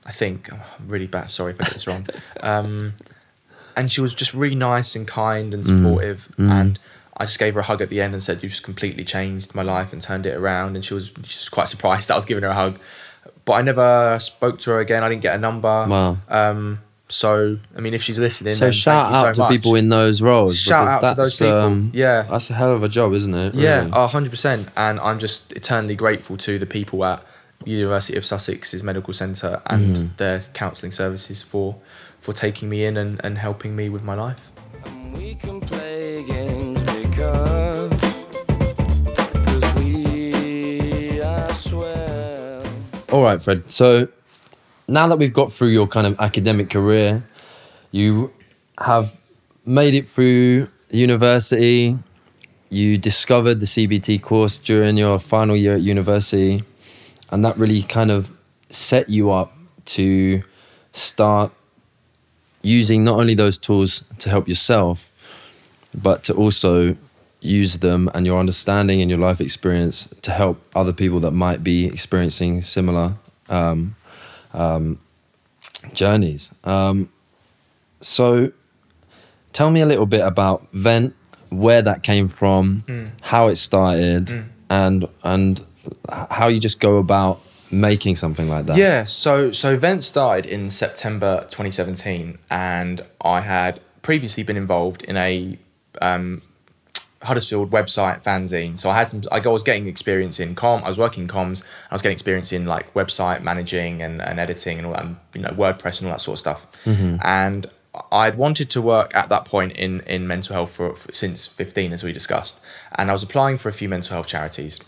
[0.05, 1.31] I think oh, I'm really bad.
[1.31, 2.07] Sorry if I get this wrong.
[2.41, 2.93] Um,
[3.75, 6.33] and she was just really nice and kind and supportive.
[6.37, 6.79] And
[7.19, 9.55] I just gave her a hug at the end and said, "You've just completely changed
[9.55, 12.17] my life and turned it around." And she was, she was quite surprised that I
[12.17, 12.79] was giving her a hug.
[13.45, 15.03] But I never spoke to her again.
[15.03, 15.67] I didn't get a number.
[15.87, 16.17] Wow.
[16.29, 19.41] Um, so I mean, if she's listening, So then shout thank you so out to
[19.43, 19.49] much.
[19.51, 20.59] people in those roles.
[20.59, 21.53] Shout because out to those people.
[21.57, 22.23] um, Yeah.
[22.23, 23.55] that's a hell of a job, isn't it?
[23.55, 23.91] Yeah, really?
[23.93, 24.67] a hundred percent.
[24.75, 27.23] And I'm just eternally grateful to the people at
[27.65, 30.05] University of Sussex's medical centre and Mm-hmm.
[30.17, 31.77] their counselling services for
[32.19, 34.51] for taking me in and, and helping me with my life.
[43.09, 43.71] All right, Fred.
[43.71, 44.09] So
[44.89, 47.23] now that we've got through your kind of academic career,
[47.91, 48.33] you
[48.79, 49.17] have
[49.65, 51.97] made it through university.
[52.69, 56.63] You discovered the CBT course during your final year at university,
[57.29, 58.29] and that really kind of
[58.69, 59.53] set you up
[59.85, 60.43] to
[60.91, 61.53] start
[62.61, 65.13] using not only those tools to help yourself,
[65.95, 66.97] but to also
[67.39, 71.63] use them and your understanding and your life experience to help other people that might
[71.63, 73.15] be experiencing similar
[73.49, 73.95] um,
[74.53, 74.99] um,
[75.93, 76.51] journeys.
[76.63, 77.11] Um,
[78.01, 78.51] so,
[79.53, 81.15] tell me a little bit about Vent,
[81.49, 85.65] where that came from, how it started, and and
[86.09, 87.39] how you just go about
[87.71, 88.77] making something like that.
[88.77, 95.17] Yeah, so so Vent started in September 2017, and I had previously been involved in
[95.17, 95.57] a
[96.01, 96.41] um,
[97.21, 98.77] Huddersfield website fanzine.
[98.77, 99.21] So I had some.
[99.31, 100.83] I was getting experience in com.
[100.83, 101.63] I was working in comms.
[101.89, 105.17] I was getting experience in like website managing and, and editing and all that, and,
[105.33, 106.67] you know, WordPress and all that sort of stuff.
[107.23, 107.67] And
[108.11, 111.93] I'd wanted to work at that point in in mental health for, for since 15,
[111.93, 112.59] as we discussed.
[112.95, 114.79] And I was applying for a few mental health charities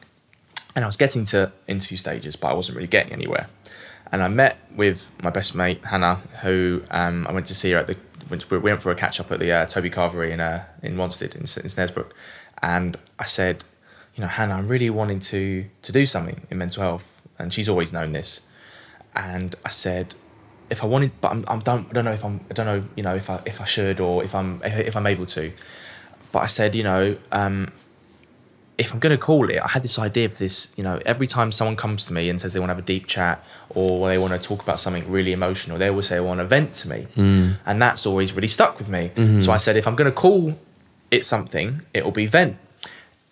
[0.75, 3.47] and I was getting to interview stages, but I wasn't really getting anywhere.
[4.11, 7.77] And I met with my best mate Hannah, who um, I went to see her
[7.77, 7.97] at the
[8.29, 11.35] we went for a catch up at the uh, Toby Carvery in uh, in Wanstead
[11.35, 12.11] in, in Snaresbrook,
[12.61, 13.63] and I said,
[14.15, 17.69] you know, Hannah, I'm really wanting to to do something in mental health, and she's
[17.69, 18.41] always known this,
[19.15, 20.15] and I said.
[20.71, 22.83] If I wanted, but I'm, I'm don't, I don't know if I'm, I don't know,
[22.95, 25.51] you know, if I, if I should or if I'm, if I'm able to.
[26.31, 27.71] But I said, you know, um,
[28.79, 31.27] if I'm going to call it, I had this idea of this, you know, every
[31.27, 34.07] time someone comes to me and says they want to have a deep chat or
[34.07, 36.73] they want to talk about something really emotional, they always say, I want to vent
[36.75, 37.05] to me.
[37.65, 39.11] And that's always really stuck with me.
[39.41, 40.57] So I said, if I'm going to call
[41.11, 42.57] it something, it will be vent.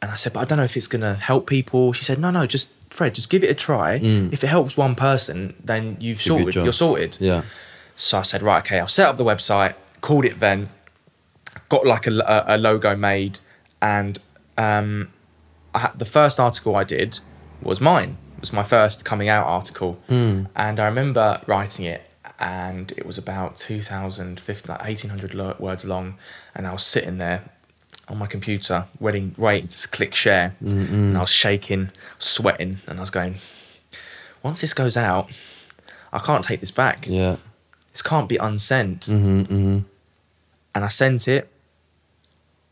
[0.02, 1.94] And I said, but I don't know if it's going to help people.
[1.94, 4.00] She said, no, no, just, Fred, just give it a try.
[4.34, 7.18] If it helps one person, then you've sorted, you're sorted.
[7.22, 7.44] Yeah.
[7.96, 10.68] So I said, right, okay, I'll set up the website, called it vent,
[11.70, 13.40] got like a, a, a logo made,
[13.82, 14.20] and
[14.58, 15.10] um,
[15.96, 17.20] The first article I did
[17.62, 18.18] was mine.
[18.38, 22.02] It was my first coming out article, and I remember writing it,
[22.40, 26.16] and it was about 2,050, like 1,800 lo- words long,
[26.56, 27.44] and I was sitting there
[28.08, 33.02] on my computer, waiting, waiting to click share, and I was shaking, sweating, and I
[33.02, 33.36] was going,
[34.44, 35.30] once this goes out,
[36.14, 37.36] I can't take this back Yeah.
[37.92, 39.02] this can't be unsent.
[39.08, 39.80] Mm-hmm, mm-hmm.
[40.76, 41.50] And I sent it,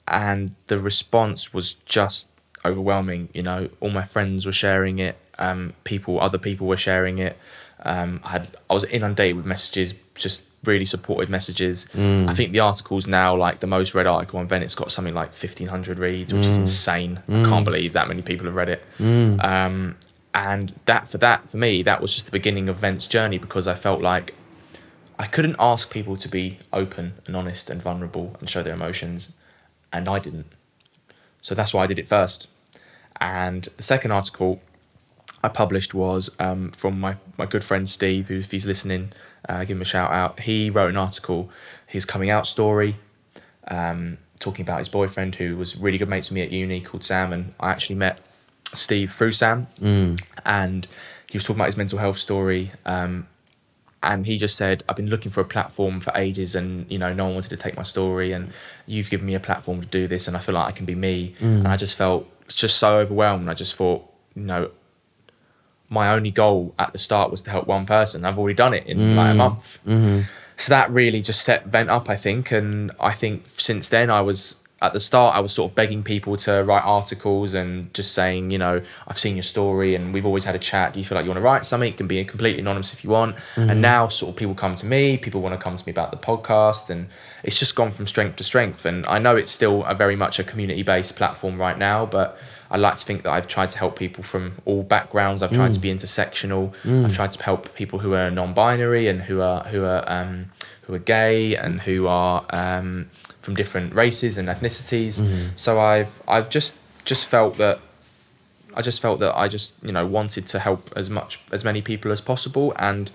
[0.07, 2.29] and the response was just
[2.65, 3.29] overwhelming.
[3.33, 5.15] You know, all my friends were sharing it.
[5.39, 7.37] Um, people, other people were sharing it.
[7.83, 11.87] Um, I had, I was inundated with messages, just really supportive messages.
[12.29, 15.33] I think the article's now like the most read article on Venice got something like
[15.33, 17.21] fifteen hundred reads, which is insane.
[17.29, 18.83] I can't believe that many people have read it.
[19.39, 19.95] Um,
[20.33, 23.67] and that for that for me, that was just the beginning of Vent's journey because
[23.67, 24.33] I felt like
[25.19, 29.31] I couldn't ask people to be open and honest and vulnerable and show their emotions,
[29.93, 30.47] and I didn't.
[31.41, 32.47] So that's why I did it first.
[33.19, 34.61] And the second article
[35.43, 39.13] I published was um, from my, my good friend Steve, who, if he's listening,
[39.47, 40.39] uh, give him a shout out.
[40.39, 41.49] He wrote an article,
[41.87, 42.97] his coming out story,
[43.67, 47.03] um, talking about his boyfriend who was really good mates with me at uni called
[47.03, 47.31] Sam.
[47.31, 48.21] And I actually met
[48.73, 49.67] Steve through Sam.
[50.45, 50.87] And
[51.29, 52.71] he was talking about his mental health story.
[52.85, 53.27] Um,
[54.03, 57.11] and he just said, I've been looking for a platform for ages and, you know,
[57.13, 58.51] no one wanted to take my story and
[58.85, 60.93] you've given me a platform to do this and I feel like I can be
[60.95, 61.33] me.
[61.41, 63.49] And I just felt just so overwhelmed.
[63.49, 64.71] I just thought, you know,
[65.89, 68.25] my only goal at the start was to help one person.
[68.25, 69.37] I've already done it in like a mm-hmm.
[69.37, 69.79] month.
[69.85, 70.21] Mm-hmm.
[70.57, 72.51] So that really just set Vent up, I think.
[72.51, 76.03] And I think since then, I was at the start, I was sort of begging
[76.03, 80.25] people to write articles and just saying, you know, I've seen your story and we've
[80.25, 80.93] always had a chat.
[80.93, 81.93] Do you feel like you want to write something?
[81.93, 83.35] It can be completely anonymous if you want.
[83.55, 83.81] And mm-hmm.
[83.81, 86.17] now, sort of, people come to me, people want to come to me about the
[86.17, 87.07] podcast, and
[87.43, 88.85] it's just gone from strength to strength.
[88.85, 92.37] And I know it's still a very much a community based platform right now, but
[92.75, 95.41] I like to think that I've tried to help people from all backgrounds.
[95.41, 95.83] I've tried to mm.
[95.83, 96.75] be intersectional.
[96.83, 97.05] Mm.
[97.05, 100.93] I've tried to help people who are non-binary and who are who are um, who
[100.93, 103.09] are gay and who are um,
[103.39, 105.21] from different races and ethnicities.
[105.21, 105.55] Mm-hmm.
[105.55, 107.79] So I've I've just just felt that
[108.75, 111.81] I just felt that I just you know wanted to help as much as many
[111.81, 113.09] people as possible, and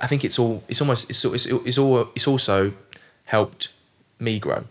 [0.00, 2.72] I think it's all it's almost it's it's, it's all it's also
[3.26, 3.74] helped
[4.18, 4.64] me grow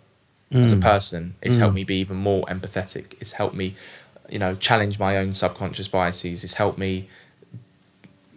[0.53, 0.81] as a mm.
[0.81, 1.35] person.
[1.41, 3.13] It's helped me be even more empathetic.
[3.19, 3.75] It's helped me,
[4.31, 6.43] you know, challenge my own subconscious biases.
[6.43, 7.09] It's helped me,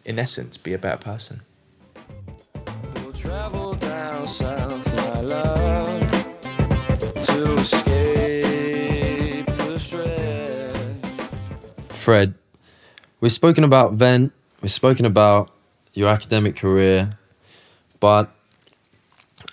[0.04, 1.42] in essence, be a better person.
[2.96, 6.00] We'll travel down south, my love,
[7.26, 9.78] to escape the.
[11.90, 12.34] Fred,
[13.20, 15.50] we've spoken about Vent, we've spoken about
[15.94, 17.10] your academic career,
[18.00, 18.30] but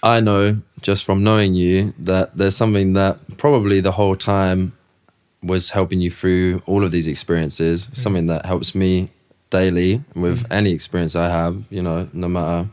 [0.01, 4.73] I know just from knowing you that there's something that probably the whole time
[5.43, 9.09] was helping you through all of these experiences, something that helps me
[9.49, 12.69] daily with any experience I have, you know, no matter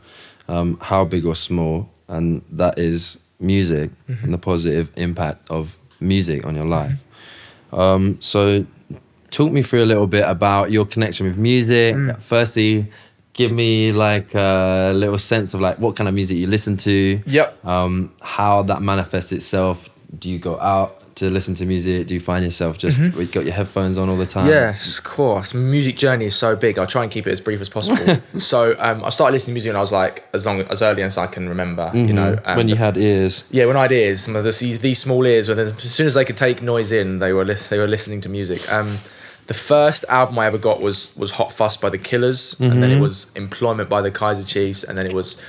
[0.47, 6.45] um, how big or small, and that is music and the positive impact of music
[6.45, 7.03] on your life.
[7.71, 8.65] Um, so,
[9.31, 11.95] talk me through a little bit about your connection with music.
[12.19, 12.87] Firstly,
[13.33, 17.21] give me like a little sense of like what kind of music you listen to.
[17.25, 17.65] Yep.
[17.65, 19.89] Um, how that manifests itself.
[20.17, 22.07] Do you go out to listen to music?
[22.07, 24.47] Do you find yourself just you got your headphones on all the time?
[24.47, 25.53] Yes, of course.
[25.53, 26.77] Music journey is so big.
[26.79, 28.17] I'll try and keep it as brief as possible.
[28.39, 31.03] so um, I started listening to music when I was like as long as early
[31.03, 31.91] as I can remember.
[31.93, 33.45] You know, um, when you the- had ears.
[33.51, 36.61] yeah, when I had ears, these small ears, when as soon as they could take
[36.61, 38.71] noise in, they were lis- they were listening to music.
[38.71, 38.87] Um,
[39.47, 42.81] the first album I ever got was was Hot Fuss by the Killers, and Mm-hmm.
[42.81, 45.39] then it was Employment by the Kaiser Chiefs, and then it was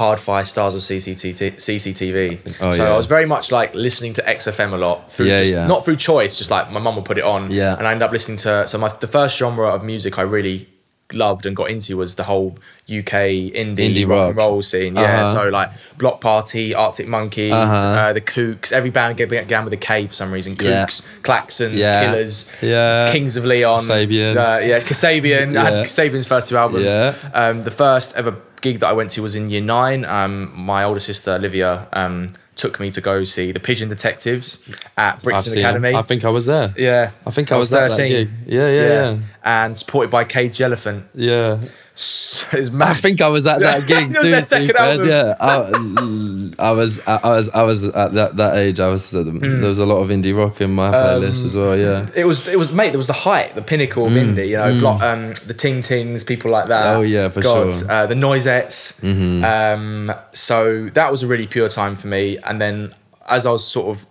[0.00, 1.56] Hard-Fi Stars of CCTV.
[1.56, 2.56] CCTV.
[2.62, 2.92] Oh, so yeah.
[2.92, 5.66] I was very much like listening to XFM a lot through Yeah, just, yeah.
[5.66, 7.76] not through choice, just like my mum would put it on, Yeah.
[7.76, 8.66] and I ended up listening to.
[8.66, 10.68] So my the first genre of music I really
[11.12, 14.28] loved and got into was the whole UK indie, Indie rock, rock.
[14.28, 14.94] and roll scene.
[14.96, 15.26] Yeah, Uh-huh.
[15.26, 17.88] so like Bloc Party, Arctic Monkeys, Uh-huh.
[17.88, 20.56] uh, the Kooks, every band began with a K for some reason.
[20.60, 20.84] Yeah.
[20.86, 22.04] Kooks, Klaxons, Yeah.
[22.06, 23.10] Killers, Yeah.
[23.12, 24.36] Kings of Leon, Kasabian.
[24.36, 25.56] uh, yeah, Kasabian.
[25.56, 25.84] I had Yeah.
[25.84, 26.92] Kasabian's first two albums.
[26.94, 27.14] Yeah.
[27.34, 30.04] Um, the first ever gig that I went to was in year nine.
[30.04, 32.28] Um, my older sister Olivia um,
[32.60, 34.58] took me to go see the Pigeon Detectives
[34.96, 35.58] at Brixton.
[35.58, 35.94] Academy.
[35.94, 36.74] I think I was there.
[36.76, 38.28] yeah, I think I was at that gig.
[38.46, 39.18] Yeah, yeah, yeah.
[39.42, 41.06] And supported by Cage Elephant.
[41.14, 41.58] Yeah.
[42.02, 44.12] I think I was at that gig.
[44.12, 44.66] Seriously.
[44.66, 48.80] Yeah, I, I was, I, was, I was at that, that age.
[48.80, 49.10] I was.
[49.10, 49.38] Hmm.
[49.38, 51.76] There was a lot of indie rock in my Um, playlist as well.
[51.76, 52.08] Yeah.
[52.14, 52.90] It was, it was, mate.
[52.90, 54.48] There was the height, the pinnacle of indie.
[54.48, 56.86] You know, block, um, the Ting Tings, people like that.
[56.86, 56.96] Mm.
[56.96, 57.66] Oh, yeah, for sure.
[57.66, 57.90] Mm-hmm.
[57.90, 59.44] Uh, the Noisettes.
[59.44, 62.38] Um, so that was a really pure time for me.
[62.38, 62.94] And then
[63.28, 64.06] as I was sort of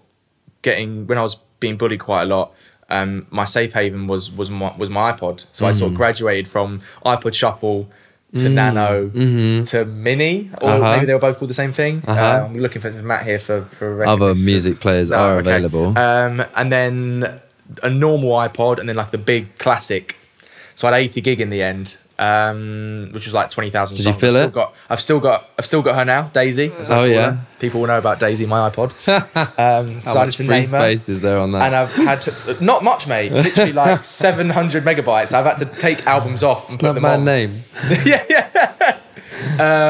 [0.62, 2.54] getting, when I was being bullied quite a lot,
[2.90, 5.46] um, my safe haven was was my, was my iPod.
[5.52, 5.76] So I Mm.
[5.76, 7.90] sort of graduated from iPod Shuffle
[8.36, 10.84] to Nano to Mini, or Mm-hmm.
[10.84, 10.92] Uh-huh.
[10.94, 12.04] maybe they were both called the same thing.
[12.08, 12.22] Uh-huh.
[12.22, 15.50] Uh, I'm looking for Matt here for for Other music players Oh, are okay.
[15.50, 15.98] available.
[15.98, 17.40] Um, and then
[17.84, 20.16] a normal iPod, and then like the big classic.
[20.76, 24.12] So I had 80 gig in the end, um, which was like 20,000 Did you
[24.12, 24.20] songs.
[24.22, 24.54] feel I've still it?
[24.54, 26.70] Got, I've still got, I've still got her now, Daisy.
[26.90, 27.32] Oh, yeah?
[27.32, 27.48] her.
[27.60, 28.94] people will know about Daisy, my iPod.
[29.60, 31.62] Um, How decided much to free space is there on that?
[31.64, 33.32] And I've had to, not much, mate.
[33.32, 35.34] Literally like 700 megabytes.
[35.34, 37.24] I've had to take albums off and it's put not my on.
[37.24, 37.64] name.
[38.06, 38.98] yeah, yeah.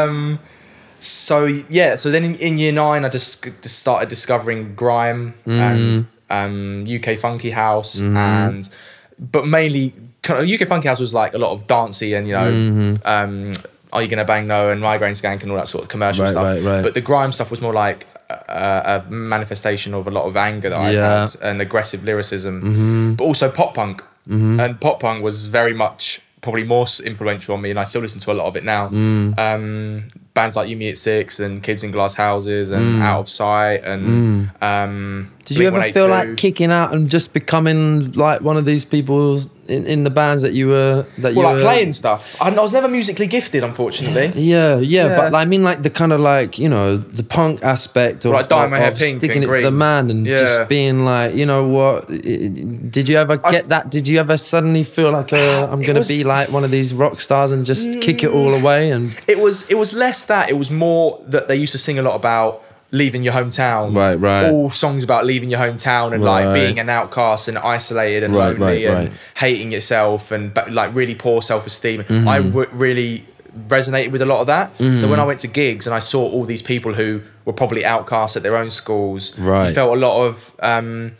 [0.03, 0.39] um,
[0.99, 6.07] so yeah, so then in, in year nine, I just, just started discovering grime and
[6.29, 8.69] um, UK funky house, and
[9.17, 12.33] but mainly kind of UK funky house was like a lot of dancey and you
[12.33, 12.51] know.
[12.51, 12.95] Mm-hmm.
[13.07, 13.51] Um,
[13.91, 16.31] are you gonna bang no and migraine skank and all that sort of commercial Right,
[16.31, 16.43] stuff?
[16.43, 16.83] right, right.
[16.83, 20.69] But the grime stuff was more like a, a manifestation of a lot of anger
[20.69, 21.21] that I Yeah.
[21.21, 23.13] had and aggressive lyricism, mm-hmm.
[23.13, 24.03] but also pop punk.
[24.29, 24.59] Mm-hmm.
[24.59, 28.19] And pop punk was very much probably more influential on me, and I still listen
[28.21, 28.89] to a lot of it now.
[28.89, 29.37] Mm.
[29.39, 33.29] Um, bands like You Me at Six and Kids in Glass Houses and Out of
[33.29, 38.55] Sight and um, Did you ever feel like kicking out and just becoming like one
[38.57, 39.37] of these people
[39.67, 42.35] in, in the bands that you were that you like were playing stuff?
[42.41, 44.31] I, I was never musically gifted, unfortunately.
[44.35, 45.15] Yeah, yeah, Yeah.
[45.17, 48.49] but I mean, like the kind of like you know the punk aspect of, Like
[48.49, 50.37] dye of, my hair of pink sticking it to the man and Yeah.
[50.39, 52.09] just being like, you know what?
[52.09, 53.89] i- Did you ever get that?
[53.91, 56.17] Did you ever suddenly feel like uh, I'm gonna was- Mm.
[56.19, 58.89] be like one of these rock stars and just kick it all away?
[58.91, 61.99] And It was it was less that it was more that they used to sing
[61.99, 63.95] a lot about leaving your hometown.
[63.95, 64.49] Right, right.
[64.49, 66.45] All songs about leaving your hometown and Right.
[66.45, 70.71] like being an outcast and isolated and Right, lonely right, and hating yourself and but,
[70.71, 72.03] like really poor self esteem.
[72.03, 72.27] Mm-hmm.
[72.27, 73.25] I w- really
[73.67, 74.71] resonated with a lot of that.
[74.77, 75.09] So Mm-hmm.
[75.11, 78.35] when I went to gigs and I saw all these people who were probably outcasts
[78.37, 79.67] at their own schools, Right.
[79.67, 81.11] you felt a lot of um,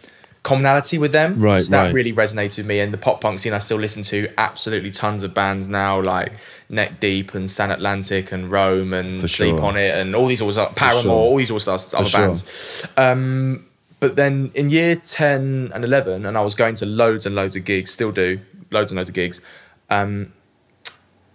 [0.43, 1.39] commonality with them.
[1.39, 1.93] Right, so that right.
[1.93, 2.79] really resonated with me.
[2.79, 6.33] And the pop punk scene, I still listen to absolutely tons of bands now, like
[6.69, 9.65] Neck Deep and San Atlantic and Rome and For Sleep sure.
[9.65, 11.11] on It and all these all stars, Paramore, sure.
[11.11, 12.19] all these all stars, other sure.
[12.21, 12.85] bands.
[12.97, 13.65] Um,
[13.99, 17.55] but then in year 10 and 11, and I was going to loads and loads
[17.55, 18.39] of gigs, still do
[18.71, 19.41] loads and loads of gigs.
[19.89, 20.33] Um,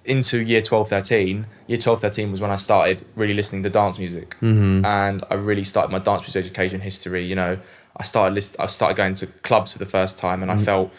[0.07, 3.99] into year 12, 13, year 12, 13 was when I started really listening to dance
[3.99, 4.37] music.
[4.41, 4.85] Mm-hmm.
[4.85, 7.25] And I really started my dance music education history.
[7.25, 7.59] You know,
[7.97, 10.65] I started list- I started going to clubs for the first time and I Mm-hmm.
[10.65, 10.93] felt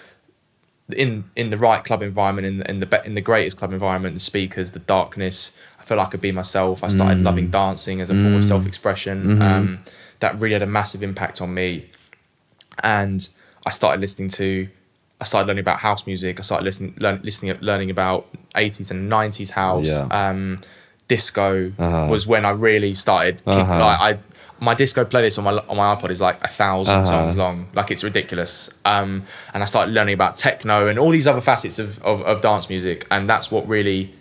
[0.95, 4.13] in in the right club environment, in, in the be- in the greatest club environment,
[4.13, 5.51] the speakers, the darkness.
[5.79, 6.83] I felt like I could be myself.
[6.83, 6.91] I Mm.
[6.91, 9.23] started loving dancing as a form of self expression.
[9.23, 9.41] Mm-hmm.
[9.41, 9.79] Um,
[10.19, 11.89] that really had a massive impact on me.
[12.83, 13.27] And
[13.65, 14.67] I started listening to,
[15.21, 16.39] I started learning about house music.
[16.39, 19.99] I started listening, learn, listening, learning about 80s and 90s house.
[19.99, 20.29] Yeah.
[20.29, 20.61] Um,
[21.07, 22.07] disco Uh-huh.
[22.09, 23.37] was when I really started.
[23.45, 23.79] Kick, Uh-huh.
[23.79, 24.19] Like I,
[24.59, 27.03] my disco playlist on my on my iPod is like a 1000 Uh-huh.
[27.03, 27.67] songs long.
[27.73, 28.69] Like it's ridiculous.
[28.85, 32.41] Um, and I started learning about techno and all these other facets of, of, of
[32.41, 34.13] dance music, and that's what really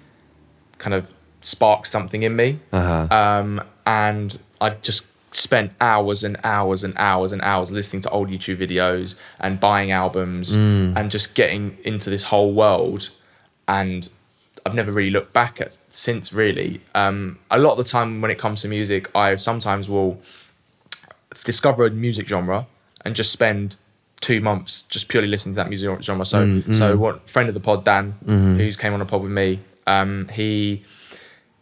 [0.79, 2.59] kind of sparked something in me.
[2.73, 3.07] uh-huh.
[3.11, 8.29] Um, and I just spent hours and hours and hours and hours listening to old
[8.31, 10.97] YouTube videos and buying albums Mm.
[10.97, 13.11] and just getting into this whole world.
[13.69, 14.09] And
[14.65, 16.81] I've never really looked back at since really.
[16.95, 20.21] Um, a lot of the time when it comes to music, I sometimes will
[21.45, 22.67] discover a music genre
[23.05, 23.77] and just spend
[24.21, 26.25] two months just purely listening to that music genre.
[26.25, 28.57] So, Mm, so what friend of the pod, Dan, Mm-hmm.
[28.57, 30.83] who's came on a pod with me, um, he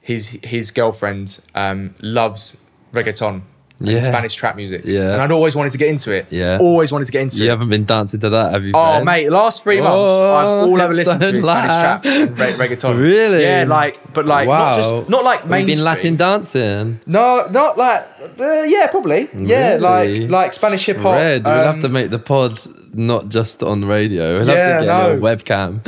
[0.00, 2.56] his his girlfriend um, loves
[2.92, 3.42] reggaeton.
[3.90, 4.00] Yeah.
[4.00, 4.82] Spanish trap music.
[4.84, 5.12] Yeah.
[5.14, 6.26] And I'd always wanted to get into it.
[6.30, 6.58] Yeah.
[6.60, 7.44] Always wanted to get into you it.
[7.46, 8.72] You haven't been dancing to that, have you?
[8.74, 9.04] Oh Fred?
[9.04, 12.52] mate, last three months Oh, I'm all over listening to is Spanish trap and re-
[12.68, 12.98] reggaeton.
[13.00, 13.42] Really?
[13.42, 15.76] Yeah, like but like not just not like Have you mainstream.
[15.76, 17.00] been Latin dancing?
[17.06, 18.02] No, not like
[18.40, 19.28] uh, yeah, probably.
[19.36, 20.20] Yeah, Really?
[20.20, 21.14] like like Spanish hip hop.
[21.14, 22.58] Red, we'll have um, to make the pod
[22.92, 24.38] not just on radio.
[24.38, 25.20] We'll Yeah, have to get no.
[25.20, 25.80] webcam.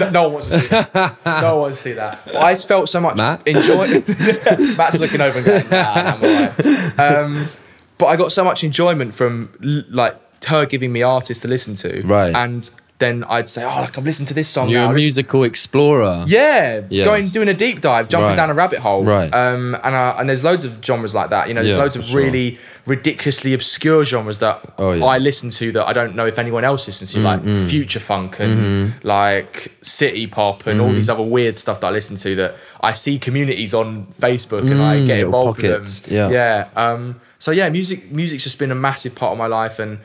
[0.00, 1.16] no, no one wants to see that.
[1.24, 2.18] No one wants to see that.
[2.26, 3.46] But I felt so much Matt?
[3.46, 3.86] enjoy.
[4.76, 6.98] Matt's looking over and going, nah, I'm alright.
[6.98, 7.46] Um,
[7.98, 9.50] but I got so much enjoyment from
[9.90, 12.34] like her giving me artists to listen to, Right.
[12.34, 14.90] And then I'd say, oh, like I've listened to this song You're now.
[14.90, 16.24] a musical explorer.
[16.26, 17.04] yeah, Yes.
[17.04, 18.36] going doing a deep dive, jumping Right.
[18.36, 19.04] down a rabbit hole.
[19.04, 19.32] Right.
[19.34, 21.48] Um, and uh, and there's loads of genres like that.
[21.48, 22.22] You know, there's Yeah, loads of sure.
[22.22, 25.02] really ridiculously obscure genres that Oh, yeah.
[25.02, 28.00] Mm, I listen to that I don't know if anyone else listens to, like future
[28.00, 29.06] funk and Mm-hmm.
[29.06, 32.34] like city pop and all these other weird stuff that I listen to.
[32.36, 36.32] That I see communities on Facebook and I Mm, get little involved pockets, with them.
[36.32, 36.66] yeah.
[36.76, 36.82] Yeah.
[36.90, 39.98] Um, so yeah, music music's just been a massive part of my life and.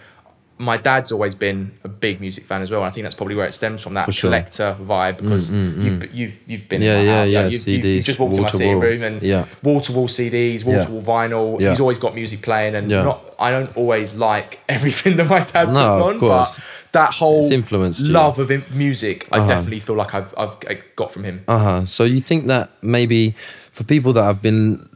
[0.61, 2.81] My dad's always been a big music fan as well.
[2.81, 4.29] And I think that's probably where it stems from that sure.
[4.29, 8.19] Mm, collector vibe because you've, you've you've been Yeah, yeah, yeah, You've, you've- you've just
[8.19, 9.45] walked to my sitting room and Yeah.
[9.63, 11.59] wall to wall CDs, wall to wall vinyl.
[11.59, 11.69] Yeah.
[11.69, 13.03] He's always got music playing, and Yeah.
[13.03, 16.55] not I don't always like everything that my dad No, puts of on, course.
[16.57, 18.11] but that whole It's influenced you.
[18.13, 19.47] love of im- music, I Uh-huh.
[19.47, 20.57] definitely feel like I've I've
[20.95, 21.43] got from him.
[21.47, 21.85] Uh huh.
[21.85, 23.33] So you think that maybe
[23.71, 24.87] for people that have been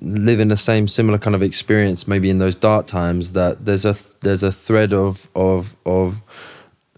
[0.00, 3.96] living the same similar kind of experience, maybe in those dark times, that there's a
[4.20, 6.20] there's a thread of of of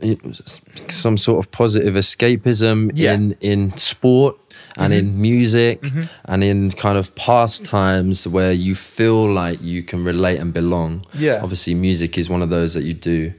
[0.00, 3.14] you know, s- some sort of positive escapism Yeah.
[3.14, 4.36] in in sport
[4.76, 5.06] and mm-hmm.
[5.06, 6.02] in music mm-hmm.
[6.24, 11.04] and in kind of pastimes where you feel like you can relate and belong.
[11.14, 11.40] Yeah.
[11.42, 13.32] Obviously, music is one of those that you do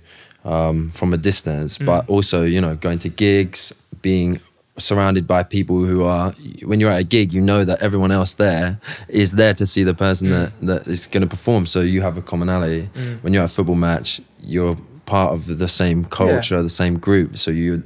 [0.46, 2.10] um, from a distance, but mm.
[2.10, 4.40] also you know going to gigs, being
[4.78, 6.32] surrounded by people who are
[6.64, 9.84] when you're at a gig you know that everyone else there is there to see
[9.84, 10.32] the person mm.
[10.32, 11.66] that, that is going to perform.
[11.66, 12.90] So you have a commonality.
[12.96, 13.24] Mm.
[13.24, 17.38] When you're at a football match you're part of the same culture the same group.
[17.38, 17.84] So you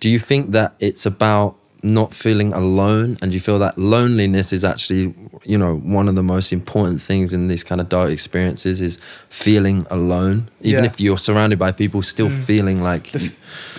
[0.00, 4.64] do you think that it's about not feeling alone and you feel that loneliness is
[4.64, 5.14] actually
[5.44, 8.98] you know one of the most important things in these kind of dark experiences is
[9.30, 10.90] feeling alone even Yeah.
[10.90, 13.10] if you're surrounded by people still feeling like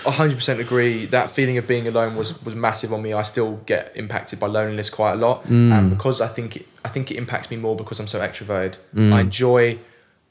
[0.03, 1.05] hundred percent agree.
[1.05, 3.13] That feeling of being alone was was massive on me.
[3.13, 5.71] I still get impacted by loneliness quite a lot, Mm.
[5.71, 8.75] and because I think it, I think it impacts me more because I'm so extroverted.
[8.95, 9.13] Mm.
[9.13, 9.77] I enjoy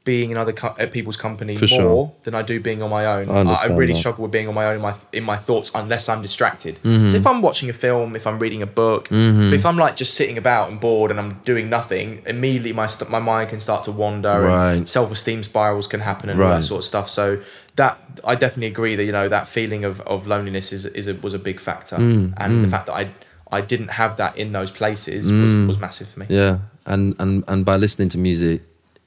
[0.05, 2.13] being in other co- uh, people's company For more sure.
[2.23, 3.29] than I do being on my own.
[3.29, 3.99] I understand really that.
[3.99, 6.77] struggle with being on my own in my in my thoughts unless I'm distracted.
[6.77, 7.11] Mm-hmm.
[7.11, 9.97] So if I'm watching a film, if I'm reading a book, but if I'm like
[9.97, 13.61] just sitting about and bored and I'm doing nothing, immediately my st- my mind can
[13.61, 14.73] start to wander Right.
[14.75, 16.57] and self esteem spirals can happen and all Right.
[16.57, 17.11] that sort of stuff.
[17.11, 17.41] So
[17.77, 21.15] that I definitely agree that you know that feeling of, of loneliness is is a,
[21.17, 23.11] was a big factor, Mm, and the fact that I
[23.53, 25.67] I didn't have that in those places was, Mm.
[25.67, 26.27] was massive for me.
[26.31, 28.63] Yeah, and and and by listening to music,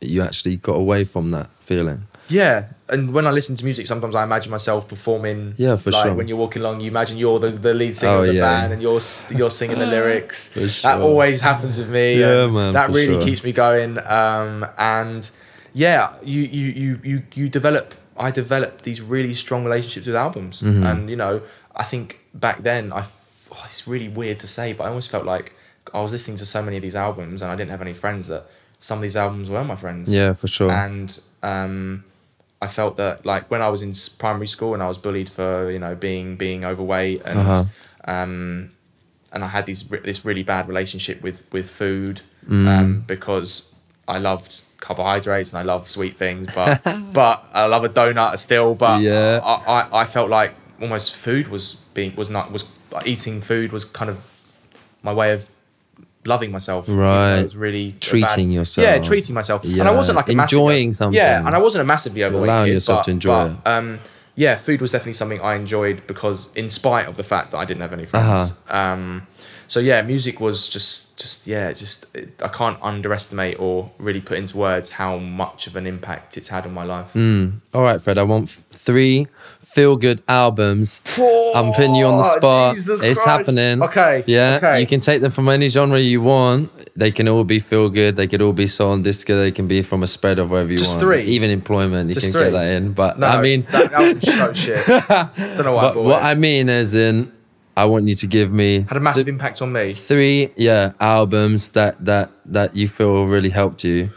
[0.08, 2.04] you actually got away from that feeling.
[2.30, 5.56] Yeah, and when I listen to music, sometimes I imagine myself performing.
[5.58, 6.14] Yeah, for like sure.
[6.14, 8.42] When you're walking along, you imagine you're the, the lead singer Oh, of the yeah.
[8.42, 9.00] band, and you're
[9.30, 10.48] you're singing the lyrics.
[10.48, 12.20] For That always happens with me.
[12.20, 13.22] Yeah, man, That for really sure.
[13.22, 13.98] keeps me going.
[14.08, 15.30] Um, and
[15.74, 17.94] yeah, you you you you you develop.
[18.16, 20.84] I developed these really strong relationships with albums, Mm-hmm.
[20.86, 21.42] and you know,
[21.76, 23.00] I think back then I.
[23.00, 25.54] f- oh, it's really weird to say, but I always felt like
[25.94, 28.28] I was listening to so many of these albums, and I didn't have any friends
[28.28, 28.48] that
[28.88, 30.70] some of these albums were my friends Yeah, for sure.
[30.72, 31.10] and
[31.42, 32.04] um,
[32.62, 35.72] I felt that like when I was in primary school and I was bullied for
[35.72, 37.64] you know being being overweight and Uh-huh.
[38.14, 38.72] um,
[39.34, 42.68] and I had these this really bad relationship with with food Mm.
[42.68, 43.64] um, because
[44.06, 46.70] I loved carbohydrates and I love sweet things but
[47.14, 49.40] but I love a donut still but Yeah.
[49.42, 52.64] I, I, I felt like almost food was being was not was
[53.06, 54.18] eating food was kind of
[55.04, 55.42] my way of
[56.26, 57.36] loving myself even though Right.
[57.40, 58.84] it was really Treating bad- yourself.
[58.86, 61.18] yeah treating myself and I wasn't like a massive- Enjoying something.
[61.18, 64.00] yeah and I wasn't a massively overweight allowing kid, yourself but, to enjoy but, um,
[64.36, 67.66] yeah, food was definitely something I enjoyed because, in spite of the fact that I
[67.66, 68.52] didn't have any friends.
[68.68, 68.76] Uh-huh.
[68.76, 69.28] Um,
[69.68, 74.40] so yeah, music was just, just yeah, just it, I can't underestimate or really put
[74.40, 77.14] into words how much of an impact it's had on my life.
[77.14, 77.60] Mm.
[77.76, 78.18] All right, Fred.
[78.18, 79.28] I want three
[79.74, 81.02] feel good albums.
[81.18, 82.76] I'm putting you on the Oh, spot.
[82.76, 83.48] Jesus it's Christ.
[83.48, 83.82] happening.
[83.84, 84.56] Okay, Yeah.
[84.58, 84.80] okay.
[84.82, 86.70] You can take them from any genre you want.
[86.96, 88.16] They can all be feel good.
[88.16, 89.38] They could all be soul disco.
[89.40, 91.02] They can be from a spread of whatever you Just want.
[91.02, 91.24] three?
[91.24, 92.44] Even employment, you Just can three?
[92.46, 92.94] get that in.
[92.94, 94.86] But No, I mean, that, was so shit.
[95.58, 96.26] Don't know why but what it.
[96.26, 97.32] I mean is in,
[97.76, 99.94] I want you to give me had a massive the impact on me.
[99.94, 104.12] three, yeah, albums that that that you feel really helped you.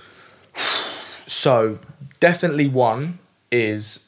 [1.26, 1.78] So
[2.20, 3.18] definitely one
[3.50, 4.00] is.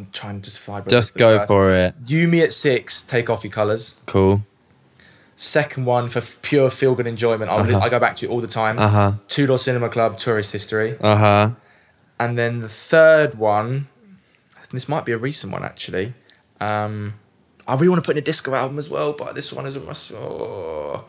[0.00, 1.52] I'm trying to whether Just go first.
[1.52, 1.94] for it.
[2.06, 3.02] You me at six.
[3.02, 3.94] Take off your colours.
[4.06, 4.42] Cool.
[5.36, 7.50] Second one for f- pure feel good enjoyment.
[7.50, 7.84] I, would, Uh-huh.
[7.84, 8.78] I go back to it all the time.
[8.78, 9.12] Uh huh.
[9.28, 10.96] Two Door Cinema Club, Tourist History.
[11.00, 11.50] Uh huh.
[12.18, 13.88] And then the third one,
[14.72, 16.14] this might be a recent one actually.
[16.60, 17.14] Um,
[17.66, 20.12] I really want to put in a disco album as well, but this one isn't.
[20.14, 21.04] Oh.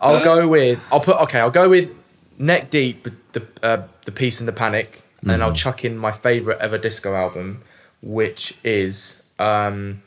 [0.00, 0.86] I'll go with.
[0.92, 1.16] I'll put.
[1.22, 1.94] Okay, I'll go with
[2.38, 6.58] Neck Deep, the uh, the Peace and the Panic, and I'll chuck in my favorite
[6.60, 7.62] ever disco album,
[8.02, 9.14] which is.
[9.38, 10.02] Um,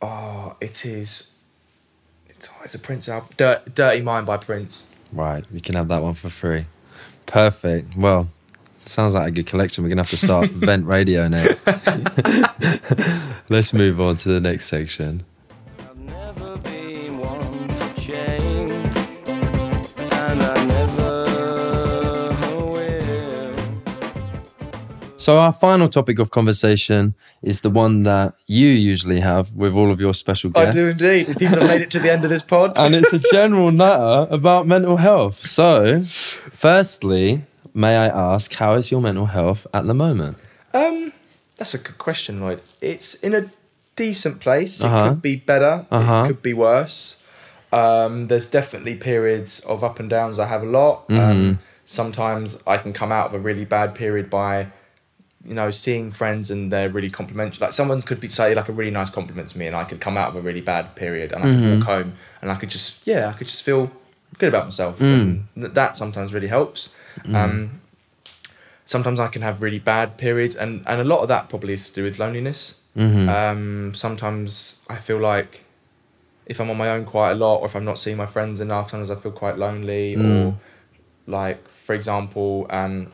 [0.00, 1.24] oh, it is.
[2.28, 3.30] It's, oh, it's a Prince album.
[3.36, 4.86] Dirt, Dirty Mind by Prince.
[5.12, 6.66] Right, we can have that one for free.
[7.26, 7.96] Perfect.
[7.96, 8.28] Well,
[8.86, 9.82] Sounds like a good collection.
[9.82, 11.66] We're gonna have to start Vent Radio next.
[13.48, 15.24] Let's move on to the next section.
[25.24, 29.90] So our final topic of conversation is the one that you usually have with all
[29.90, 30.76] of your special guests.
[30.76, 31.30] I do indeed.
[31.30, 32.74] If people have made it to the end of this pod.
[32.76, 35.46] and it's a general matter about mental health.
[35.46, 36.02] So,
[36.52, 40.36] firstly, may I ask, how is your mental health at the moment?
[40.74, 41.14] Um,
[41.56, 42.60] that's a good question, Lloyd.
[42.82, 43.46] It's in a
[43.96, 44.80] decent place.
[44.80, 45.08] It Uh-huh.
[45.08, 45.86] could be better.
[45.90, 46.24] Uh-huh.
[46.24, 47.16] It could be worse.
[47.72, 50.38] Um, there's definitely periods of up and downs.
[50.38, 51.08] I have a lot.
[51.08, 51.18] Mm-hmm.
[51.48, 54.66] Um, sometimes I can come out of a really bad period by,
[55.46, 57.60] you know, seeing friends and they're really complimentary.
[57.64, 60.00] Like someone could be say like a really nice compliment to me, and I could
[60.00, 61.62] come out of a really bad period, and I Mm-hmm.
[61.62, 63.90] could walk home, and I could just yeah, I could just feel
[64.38, 64.98] good about myself.
[64.98, 65.22] Mm.
[65.22, 66.90] And th- that sometimes really helps.
[67.32, 67.80] Um,
[68.84, 71.88] sometimes I can have really bad periods, and, and a lot of that probably is
[71.88, 72.74] to do with loneliness.
[72.96, 73.28] Mm-hmm.
[73.28, 75.64] Um, sometimes I feel like
[76.46, 78.60] if I'm on my own quite a lot, or if I'm not seeing my friends
[78.60, 80.16] enough, sometimes I feel quite lonely.
[80.16, 80.24] Mm.
[80.48, 80.58] Or,
[81.26, 83.13] like, for example, um,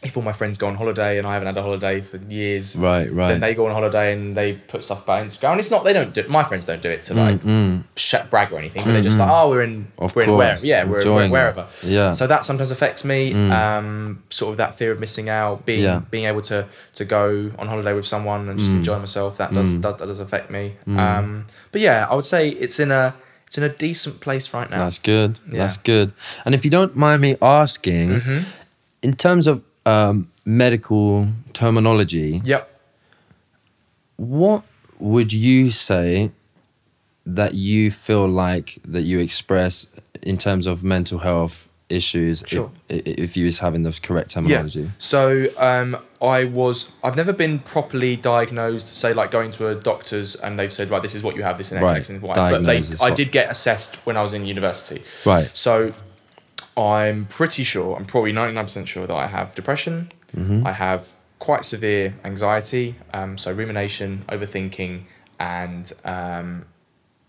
[0.00, 2.76] if all my friends go on holiday and I haven't had a holiday for years,
[2.76, 3.26] Right, right.
[3.28, 5.50] then they go on holiday and they put stuff about Instagram.
[5.52, 7.40] And it's not they don't do my friends don't do it to like
[7.96, 10.36] sh- brag or anything, but they're just like, oh, we're in, Mm, Of we're in
[10.36, 11.30] where, yeah, we're, we're it.
[11.30, 11.66] wherever.
[11.82, 12.10] Yeah.
[12.10, 13.32] So that sometimes affects me.
[13.50, 16.02] Um, sort of that fear of missing out, being Yeah.
[16.12, 19.38] being able to to go on holiday with someone and just enjoy myself.
[19.38, 20.76] That does that, that does affect me.
[20.86, 23.14] Um, but yeah, I would say it's in a
[23.48, 24.84] it's in a decent place right now.
[24.84, 25.30] That's good.
[25.38, 25.42] Yeah.
[25.48, 25.56] Mm-hmm.
[25.56, 26.12] That's good.
[26.44, 28.22] And if you don't mind me asking,
[29.02, 32.80] in terms of um, medical terminology, Yep.
[34.16, 34.62] what
[34.98, 36.30] would you say
[37.24, 39.86] that you feel like that you express
[40.22, 42.70] in terms of mental health issues Sure.
[42.88, 44.80] if, if you was having the correct terminology?
[44.80, 44.88] Yeah.
[44.98, 46.88] So um, I was.
[47.04, 48.88] I've never been properly diagnosed.
[48.98, 51.56] Say like going to a doctor's and they've said right, this is what you have.
[51.58, 51.96] This is Right.
[51.96, 52.34] X and Y.
[52.34, 55.02] But they, I did get assessed when I was in university.
[55.24, 55.50] Right.
[55.54, 55.92] So
[56.78, 57.96] I'm pretty sure.
[57.96, 60.12] I'm probably ninety nine percent sure that I have depression.
[60.34, 60.66] Mm-hmm.
[60.66, 62.94] I have quite severe anxiety.
[63.12, 65.02] Um, so rumination, overthinking,
[65.40, 66.66] and um,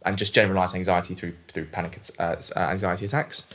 [0.05, 3.47] and just generalized anxiety through through panic uh, anxiety attacks.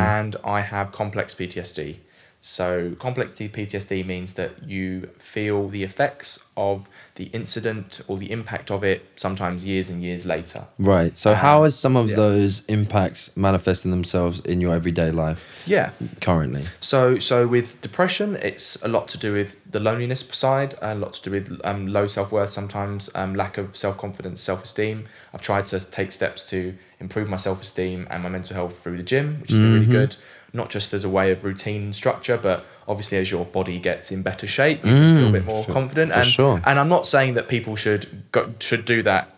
[0.00, 1.98] And I have complex PTSD.
[2.44, 8.68] So complex PTSD means that you feel the effects of the incident or the impact
[8.72, 10.64] of it sometimes years and years later.
[10.76, 11.16] Right.
[11.16, 12.16] So, how Um, is some of yeah.
[12.16, 15.90] those impacts manifesting themselves in your everyday life Yeah.
[16.20, 16.64] currently?
[16.80, 21.12] So, so with depression, it's a lot to do with the loneliness side, a lot
[21.12, 25.04] to do with um, low self worth, sometimes um, lack of self confidence, self esteem.
[25.32, 28.96] I've tried to take steps to improve my self esteem and my mental health through
[28.96, 30.16] the gym, which has been really good.
[30.54, 34.10] Not just as a way of routine and structure, but obviously as your body gets
[34.12, 36.12] in better shape, you can feel a bit more for- confident.
[36.12, 36.62] for and sure.
[36.66, 39.28] and I'm not saying that people should go, should do that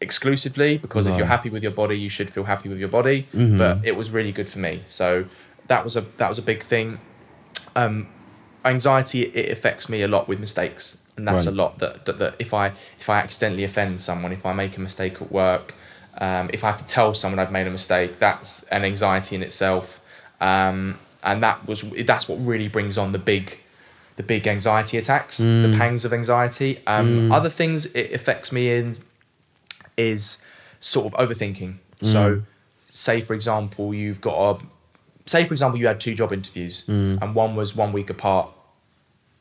[0.00, 3.26] exclusively because if you're happy with your body, you should feel happy with your body.
[3.34, 3.58] Mm-hmm.
[3.58, 4.82] But it was really good for me.
[4.86, 5.26] So
[5.66, 7.00] that was a that was a big thing.
[7.76, 8.08] Um,
[8.64, 11.52] anxiety it affects me a lot with mistakes, and that's Right.
[11.52, 12.68] a lot that, that that if I
[12.98, 15.74] if I accidentally offend someone, if I make a mistake at work,
[16.18, 19.42] um, if I have to tell someone I've made a mistake, that's an anxiety in
[19.42, 19.99] itself.
[20.40, 23.58] Um, and that was that's what really brings on the big
[24.16, 26.80] the big anxiety attacks, the pangs of anxiety.
[26.86, 28.94] Um, Other things it affects me in
[29.96, 30.38] is
[30.80, 31.76] sort of overthinking.
[32.02, 32.42] So,
[32.86, 34.64] say for example, you've got a
[35.26, 36.84] say for example you had two job interviews
[37.22, 38.50] and one was one week apart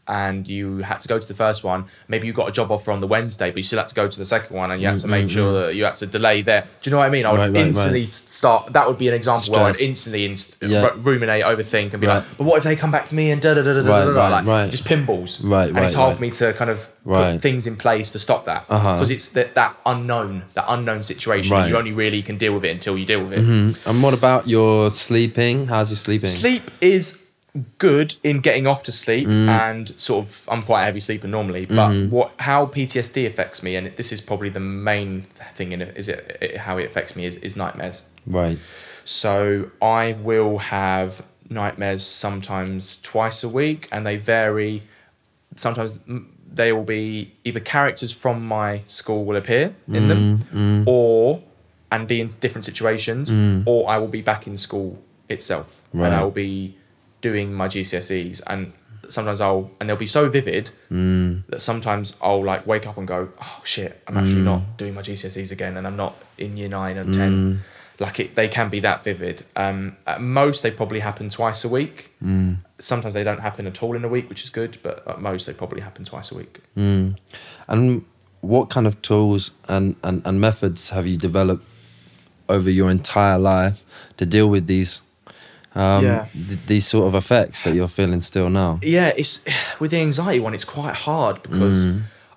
[0.09, 1.85] and you had to go to the first one.
[2.07, 4.07] Maybe you got a job offer on the wednesday but you still had to go
[4.07, 5.67] to the second one and you had to make mm-hmm, sure mm-hmm.
[5.67, 6.61] that you had to delay there.
[6.81, 7.25] Do you know what i mean?
[7.25, 7.67] I would Right, right, right.
[7.67, 10.87] instantly start that would be an example where i'd instantly inst- Yeah.
[10.87, 13.41] ru- ruminate overthink and be like but what if they come back to me and
[13.41, 15.41] da da da da da da da like just pinballs.
[15.43, 18.45] Right, and it's hard for me to kind of put things in place to stop
[18.45, 18.95] that Uh-huh.
[18.95, 22.71] because it's that, that unknown that unknown situation you only really can deal with it
[22.71, 23.39] until you deal with it.
[23.41, 23.89] Mm-hmm.
[23.89, 25.67] And what about your sleeping?
[25.67, 26.29] How's your sleeping?
[26.29, 27.17] Sleep is
[27.79, 29.47] good in getting off to sleep, Mm.
[29.49, 31.65] and sort of I'm quite a heavy sleeper normally.
[31.65, 32.09] But Mm-hmm.
[32.15, 36.09] what how PTSD affects me, and this is probably the main thing in it, is
[36.09, 38.07] it, it how it affects me is, is nightmares.
[38.27, 38.57] Right.
[39.05, 44.83] So I will have nightmares sometimes twice a week, and they vary.
[45.55, 51.41] Sometimes mm, they will be either characters from my school will appear in them, or
[51.91, 53.31] and be in different situations,
[53.65, 56.75] or I will be back in school itself, and I will be
[57.21, 58.73] doing my GCSEs, and
[59.09, 61.45] sometimes I'll and they'll be so vivid mm.
[61.47, 64.45] that sometimes I'll like wake up and go, oh shit, I'm actually mm.
[64.45, 67.31] not doing my GCSEs again, and I'm not in year nine or ten.
[67.31, 67.59] Mm.
[67.99, 69.43] like it, they can be that vivid.
[69.55, 72.11] Um, at most, they probably happen twice a week.
[72.79, 74.77] Sometimes they don't happen at all in a week, which is good.
[74.81, 76.61] But at most, they probably happen twice a week.
[77.67, 78.05] And
[78.41, 81.65] what kind of tools and, and, and methods have you developed
[82.47, 83.83] over your entire life
[84.17, 85.01] to deal with these
[85.75, 86.25] um, Yeah.
[86.33, 88.79] th- these sort of effects that you're feeling still now?
[88.81, 89.41] Yeah, it's
[89.79, 90.53] with the anxiety one.
[90.53, 91.87] It's quite hard because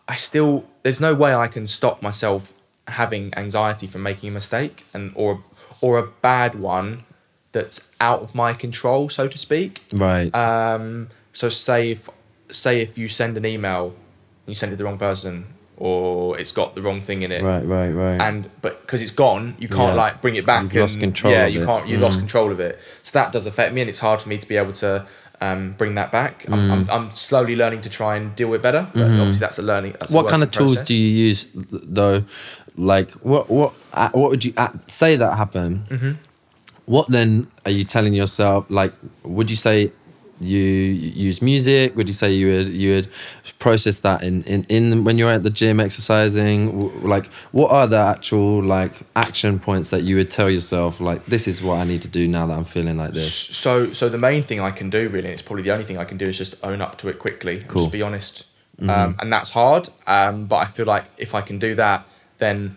[0.08, 2.52] I still there's no way I can stop myself
[2.88, 5.42] having anxiety from making a mistake and or
[5.80, 7.04] or a bad one
[7.52, 9.82] that's out of my control, so to speak.
[9.92, 10.34] Right.
[10.34, 12.08] Um, so say if
[12.50, 15.46] say if you send an email, and you send it to the wrong person,
[15.86, 18.20] or it's got the wrong thing in it, right, right, right.
[18.22, 20.04] and but because it's gone, you can't Yeah.
[20.04, 20.62] like bring it back.
[20.62, 21.66] You've and, lost control Yeah, of you it.
[21.66, 21.88] can't.
[21.88, 22.22] You lost Mm.
[22.24, 22.78] control of it.
[23.02, 25.04] So that does affect me, and it's hard for me to be able to
[25.40, 26.44] um, bring that back.
[26.48, 26.70] I'm, Mm.
[26.72, 28.86] I'm, I'm slowly learning to try and deal with better.
[28.94, 29.96] But obviously, that's a learning.
[29.98, 30.86] That's a what kind of working tools process.
[30.88, 31.46] do you use
[31.98, 32.22] though?
[32.76, 35.88] Like what what uh, what would you uh, say that happened?
[35.88, 36.12] Mm-hmm.
[36.86, 38.66] What then are you telling yourself?
[38.68, 38.92] Like,
[39.24, 39.90] would you say
[40.44, 41.96] you use music?
[41.96, 43.08] Would you say you would you would
[43.58, 46.72] process that in in, in when you're at the gym exercising?
[46.72, 51.00] W- Like, what are the actual like action points that you would tell yourself?
[51.00, 53.32] Like, this is what I need to do now that I'm feeling like this.
[53.32, 55.98] So, so the main thing I can do, really, and it's probably the only thing
[55.98, 57.64] I can do, is just own up to it quickly.
[57.68, 57.82] Cool.
[57.82, 58.44] Just be honest,
[58.88, 59.88] um, and that's hard.
[60.06, 62.04] Um, but I feel like if I can do that,
[62.38, 62.76] then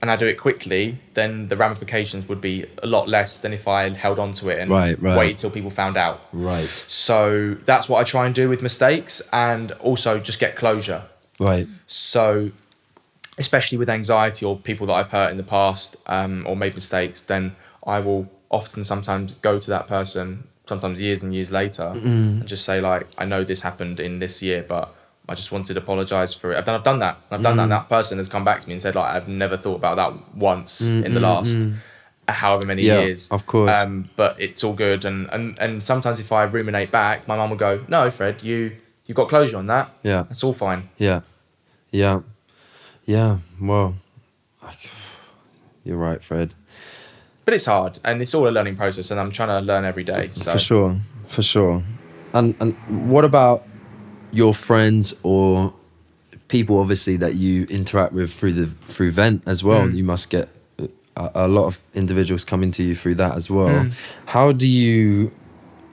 [0.00, 3.66] and I do it quickly, then the ramifications would be a lot less than if
[3.66, 5.18] I held on to it and Right, right.
[5.18, 6.20] waited till people found out.
[6.32, 11.02] Right, So that's what I try and do with mistakes, and also just get closure.
[11.40, 12.50] right, So,
[13.38, 17.20] especially with anxiety or people that I've hurt in the past um, or made mistakes,
[17.22, 17.54] then
[17.86, 22.64] I will often sometimes go to that person, sometimes years and years later, and just
[22.64, 24.94] say like, I know this happened in this year, but
[25.28, 26.56] I just wanted to apologize for it.
[26.58, 27.16] I've done, I've done that.
[27.30, 27.64] I've done that.
[27.64, 29.96] And that person has come back to me and said like, I've never thought about
[29.96, 31.68] that once mm, in the mm, last
[32.28, 33.30] however many Yeah, years.
[33.30, 33.76] of course.
[33.76, 35.04] Um, but it's all good.
[35.04, 38.72] And, and and sometimes if I ruminate back, my mum will go, No, Fred, you
[39.06, 39.88] you got closure on that.
[40.02, 40.22] Yeah.
[40.24, 40.88] That's all fine.
[40.98, 41.20] yeah,
[41.90, 42.20] yeah,
[43.06, 43.38] yeah.
[43.60, 43.94] Well,
[44.62, 44.74] I
[45.84, 46.54] you're right, Fred.
[47.46, 50.04] but it's hard and it's all a learning process and i'm trying to learn every
[50.04, 50.96] day so For sure,
[51.28, 51.82] for sure.
[52.34, 52.74] And and
[53.10, 53.64] what about
[54.32, 55.72] your friends or
[56.48, 59.86] people, obviously that you interact with through the through Vent as well?
[59.86, 59.94] Mm.
[59.94, 60.48] You must get
[61.16, 63.84] a, a lot of individuals coming to you through that as well.
[63.84, 63.92] Mm.
[64.26, 65.32] How do you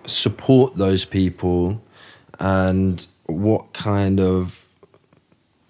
[0.06, 1.82] support those people,
[2.40, 4.65] and what kind of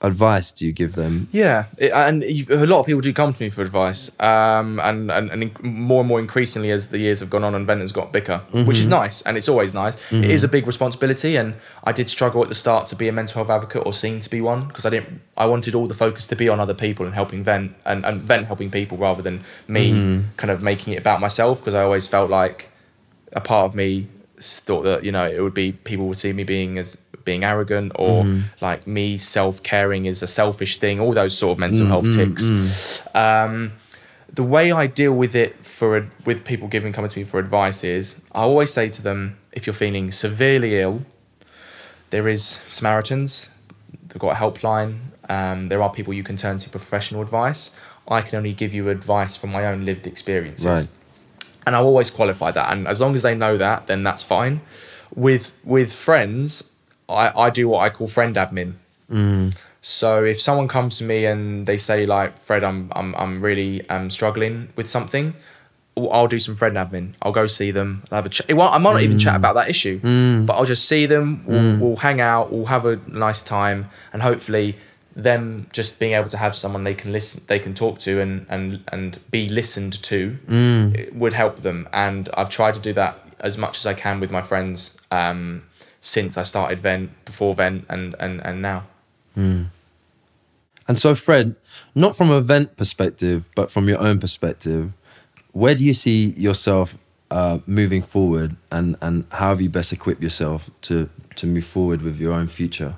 [0.06, 1.28] advice do you give them?
[1.32, 4.80] yeah it, and you, a lot of people do come to me for advice um,
[4.80, 7.66] and, and, and in- more and more increasingly as the years have gone on and
[7.68, 9.02] Vent has got bigger which is mm-hmm.
[9.02, 9.96] nice and it's always nice.
[9.96, 10.24] It mm-hmm.
[10.24, 13.36] is a big responsibility and i did struggle at the start to be a mental
[13.36, 16.28] health advocate or seen to be one because i didn't i wanted all the focus
[16.28, 19.44] to be on other people and helping Vent and, and Vent helping people rather than
[19.68, 20.28] me mm-hmm.
[20.38, 22.70] kind of making it about myself because i always felt like
[23.34, 24.08] a part of me
[24.40, 27.92] thought that you know it would be people would see me being as being arrogant
[27.96, 28.24] or
[28.62, 33.74] like me self-caring is a selfish thing all those sort of mental health ticks um,
[34.34, 37.84] the way i deal with it for with people giving coming to me for advice
[37.84, 41.02] is i always say to them if you're feeling severely ill
[42.12, 43.50] there is samaritans
[44.08, 45.00] they've got a helpline
[45.30, 47.72] um, there are people you can turn to for professional advice
[48.08, 50.88] i can only give you advice from my own lived experiences Right.
[51.66, 52.72] and I'll always qualify that.
[52.72, 54.62] And as long as they know that, then that's fine.
[55.16, 56.70] With with friends,
[57.10, 58.74] I, I do what I call friend admin.
[59.12, 59.56] Mm.
[59.82, 63.88] So if someone comes to me and they say like, Fred, I'm I'm I'm really
[63.90, 65.36] um, struggling with something,
[65.96, 67.14] I'll do some friend admin.
[67.22, 68.04] I'll go see them.
[68.12, 68.52] I'll have a chat.
[68.52, 69.38] Well, I might not even chat mm.
[69.38, 70.46] about that issue, mm.
[70.46, 71.44] but I'll just see them.
[71.46, 72.52] We'll, we'll hang out.
[72.52, 74.76] We'll have a nice time, and hopefully,
[75.16, 78.46] them just being able to have someone they can listen, they can talk to, and
[78.50, 80.38] and and be listened to,
[80.96, 81.88] it would help them.
[81.94, 85.62] And I've tried to do that as much as I can with my friends um,
[86.06, 88.84] since I started Vent, before Vent, and and and now.
[90.88, 91.56] And so, Fred,
[91.96, 94.94] not from a vent perspective, but from your own perspective,
[95.52, 96.96] where do you see yourself
[97.32, 102.02] uh, moving forward, and and how have you best equipped yourself to to move forward
[102.04, 102.96] with your own future?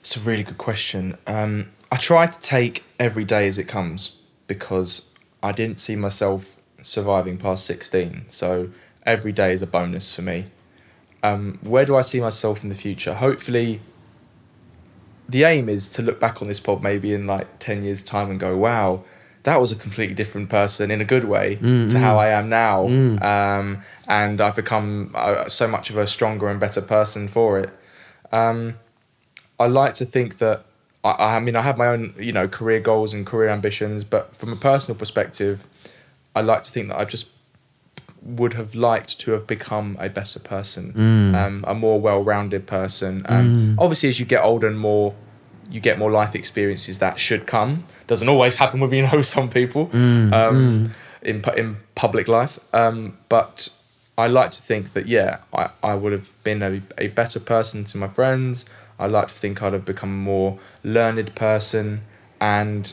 [0.00, 1.16] It's a really good question.
[1.26, 4.16] Um, I try to take every day as it comes
[4.46, 5.02] because
[5.42, 8.26] I didn't see myself surviving past 16.
[8.28, 8.70] So
[9.04, 10.46] every day is a bonus for me.
[11.22, 13.14] Um, where do I see myself in the future?
[13.14, 13.80] Hopefully,
[15.28, 18.30] the aim is to look back on this pod maybe in like 10 years' time
[18.30, 19.04] and go, wow,
[19.44, 21.56] that was a completely different person in a good way
[21.88, 22.86] to how I am now.
[23.22, 27.70] Um, and I've become uh, so much of a stronger and better person for it.
[28.32, 28.78] Um,
[29.58, 30.64] I like to think that
[31.04, 34.34] I, I mean I have my own you know career goals and career ambitions, but
[34.34, 35.66] from a personal perspective,
[36.34, 37.30] I like to think that I've just
[38.22, 40.92] would have liked to have become a better person,
[41.34, 43.24] um, a more well-rounded person.
[43.28, 45.14] Um, Obviously, as you get older and more,
[45.70, 47.84] you get more life experiences that should come.
[48.06, 49.88] Doesn't always happen with you know some people
[50.34, 50.90] um,
[51.22, 53.68] in in public life, um, but
[54.18, 57.84] I like to think that yeah, I, I would have been a, a better person
[57.86, 58.66] to my friends.
[58.98, 62.02] I like to think I'd have become a more learned person
[62.38, 62.92] and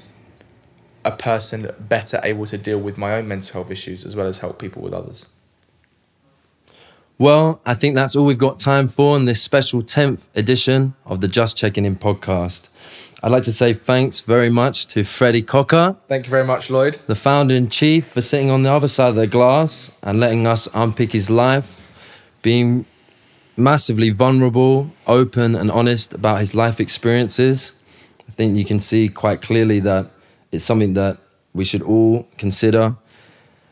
[1.07, 4.39] a person better able to deal with my own mental health issues as well as
[4.39, 5.27] help people with others.
[7.19, 11.19] Well, I think that's all we've got time for in this special 10th edition of
[11.19, 12.67] the Just Checking In podcast.
[13.23, 16.99] I'd like to say thanks very much to Freddie Cocker, Thank you very much, Lloyd.
[17.07, 20.45] the founder in chief, for sitting on the other side of the glass and letting
[20.45, 21.81] us unpick his life,
[22.43, 22.85] being
[23.55, 27.71] massively vulnerable, open, and honest about his life experiences.
[28.29, 30.11] I think you can see quite clearly that
[30.51, 31.17] it's something that
[31.53, 32.95] we should all consider.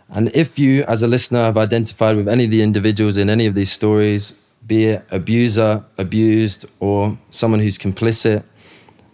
[0.10, 3.46] And if you, as a listener, have identified with any of the individuals in any
[3.46, 8.44] of these stories, be it abuser, abused, or someone who's complicit,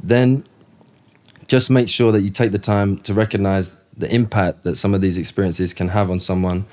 [0.01, 0.43] then
[1.47, 5.01] just make sure that you take the time to recognize the impact that some of
[5.01, 6.65] these experiences can have on someone.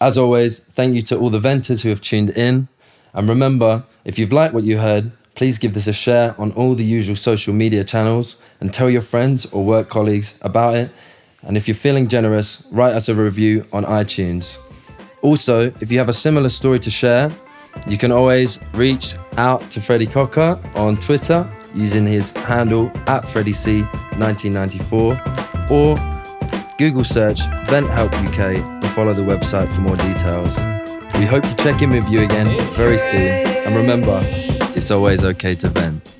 [0.00, 2.68] As always, thank you to all the venters who have tuned in.
[3.14, 6.74] And remember, if you've liked what you heard, please give this a share on all
[6.74, 10.92] the usual social media channels and tell your friends or work colleagues about it.
[11.42, 14.58] And if you're feeling generous, write us a review on iTunes.
[15.22, 17.30] Also, if you have a similar story to share,
[17.88, 25.70] you can always reach out to Freddie Cocker on Twitter using his handle at FreddieC1994
[25.70, 25.96] or
[26.78, 30.56] Google search Vent Help UK and follow the website for more details.
[31.18, 33.46] We hope to check in with you again very soon.
[33.66, 34.22] And remember,
[34.76, 36.13] it's always okay to vent.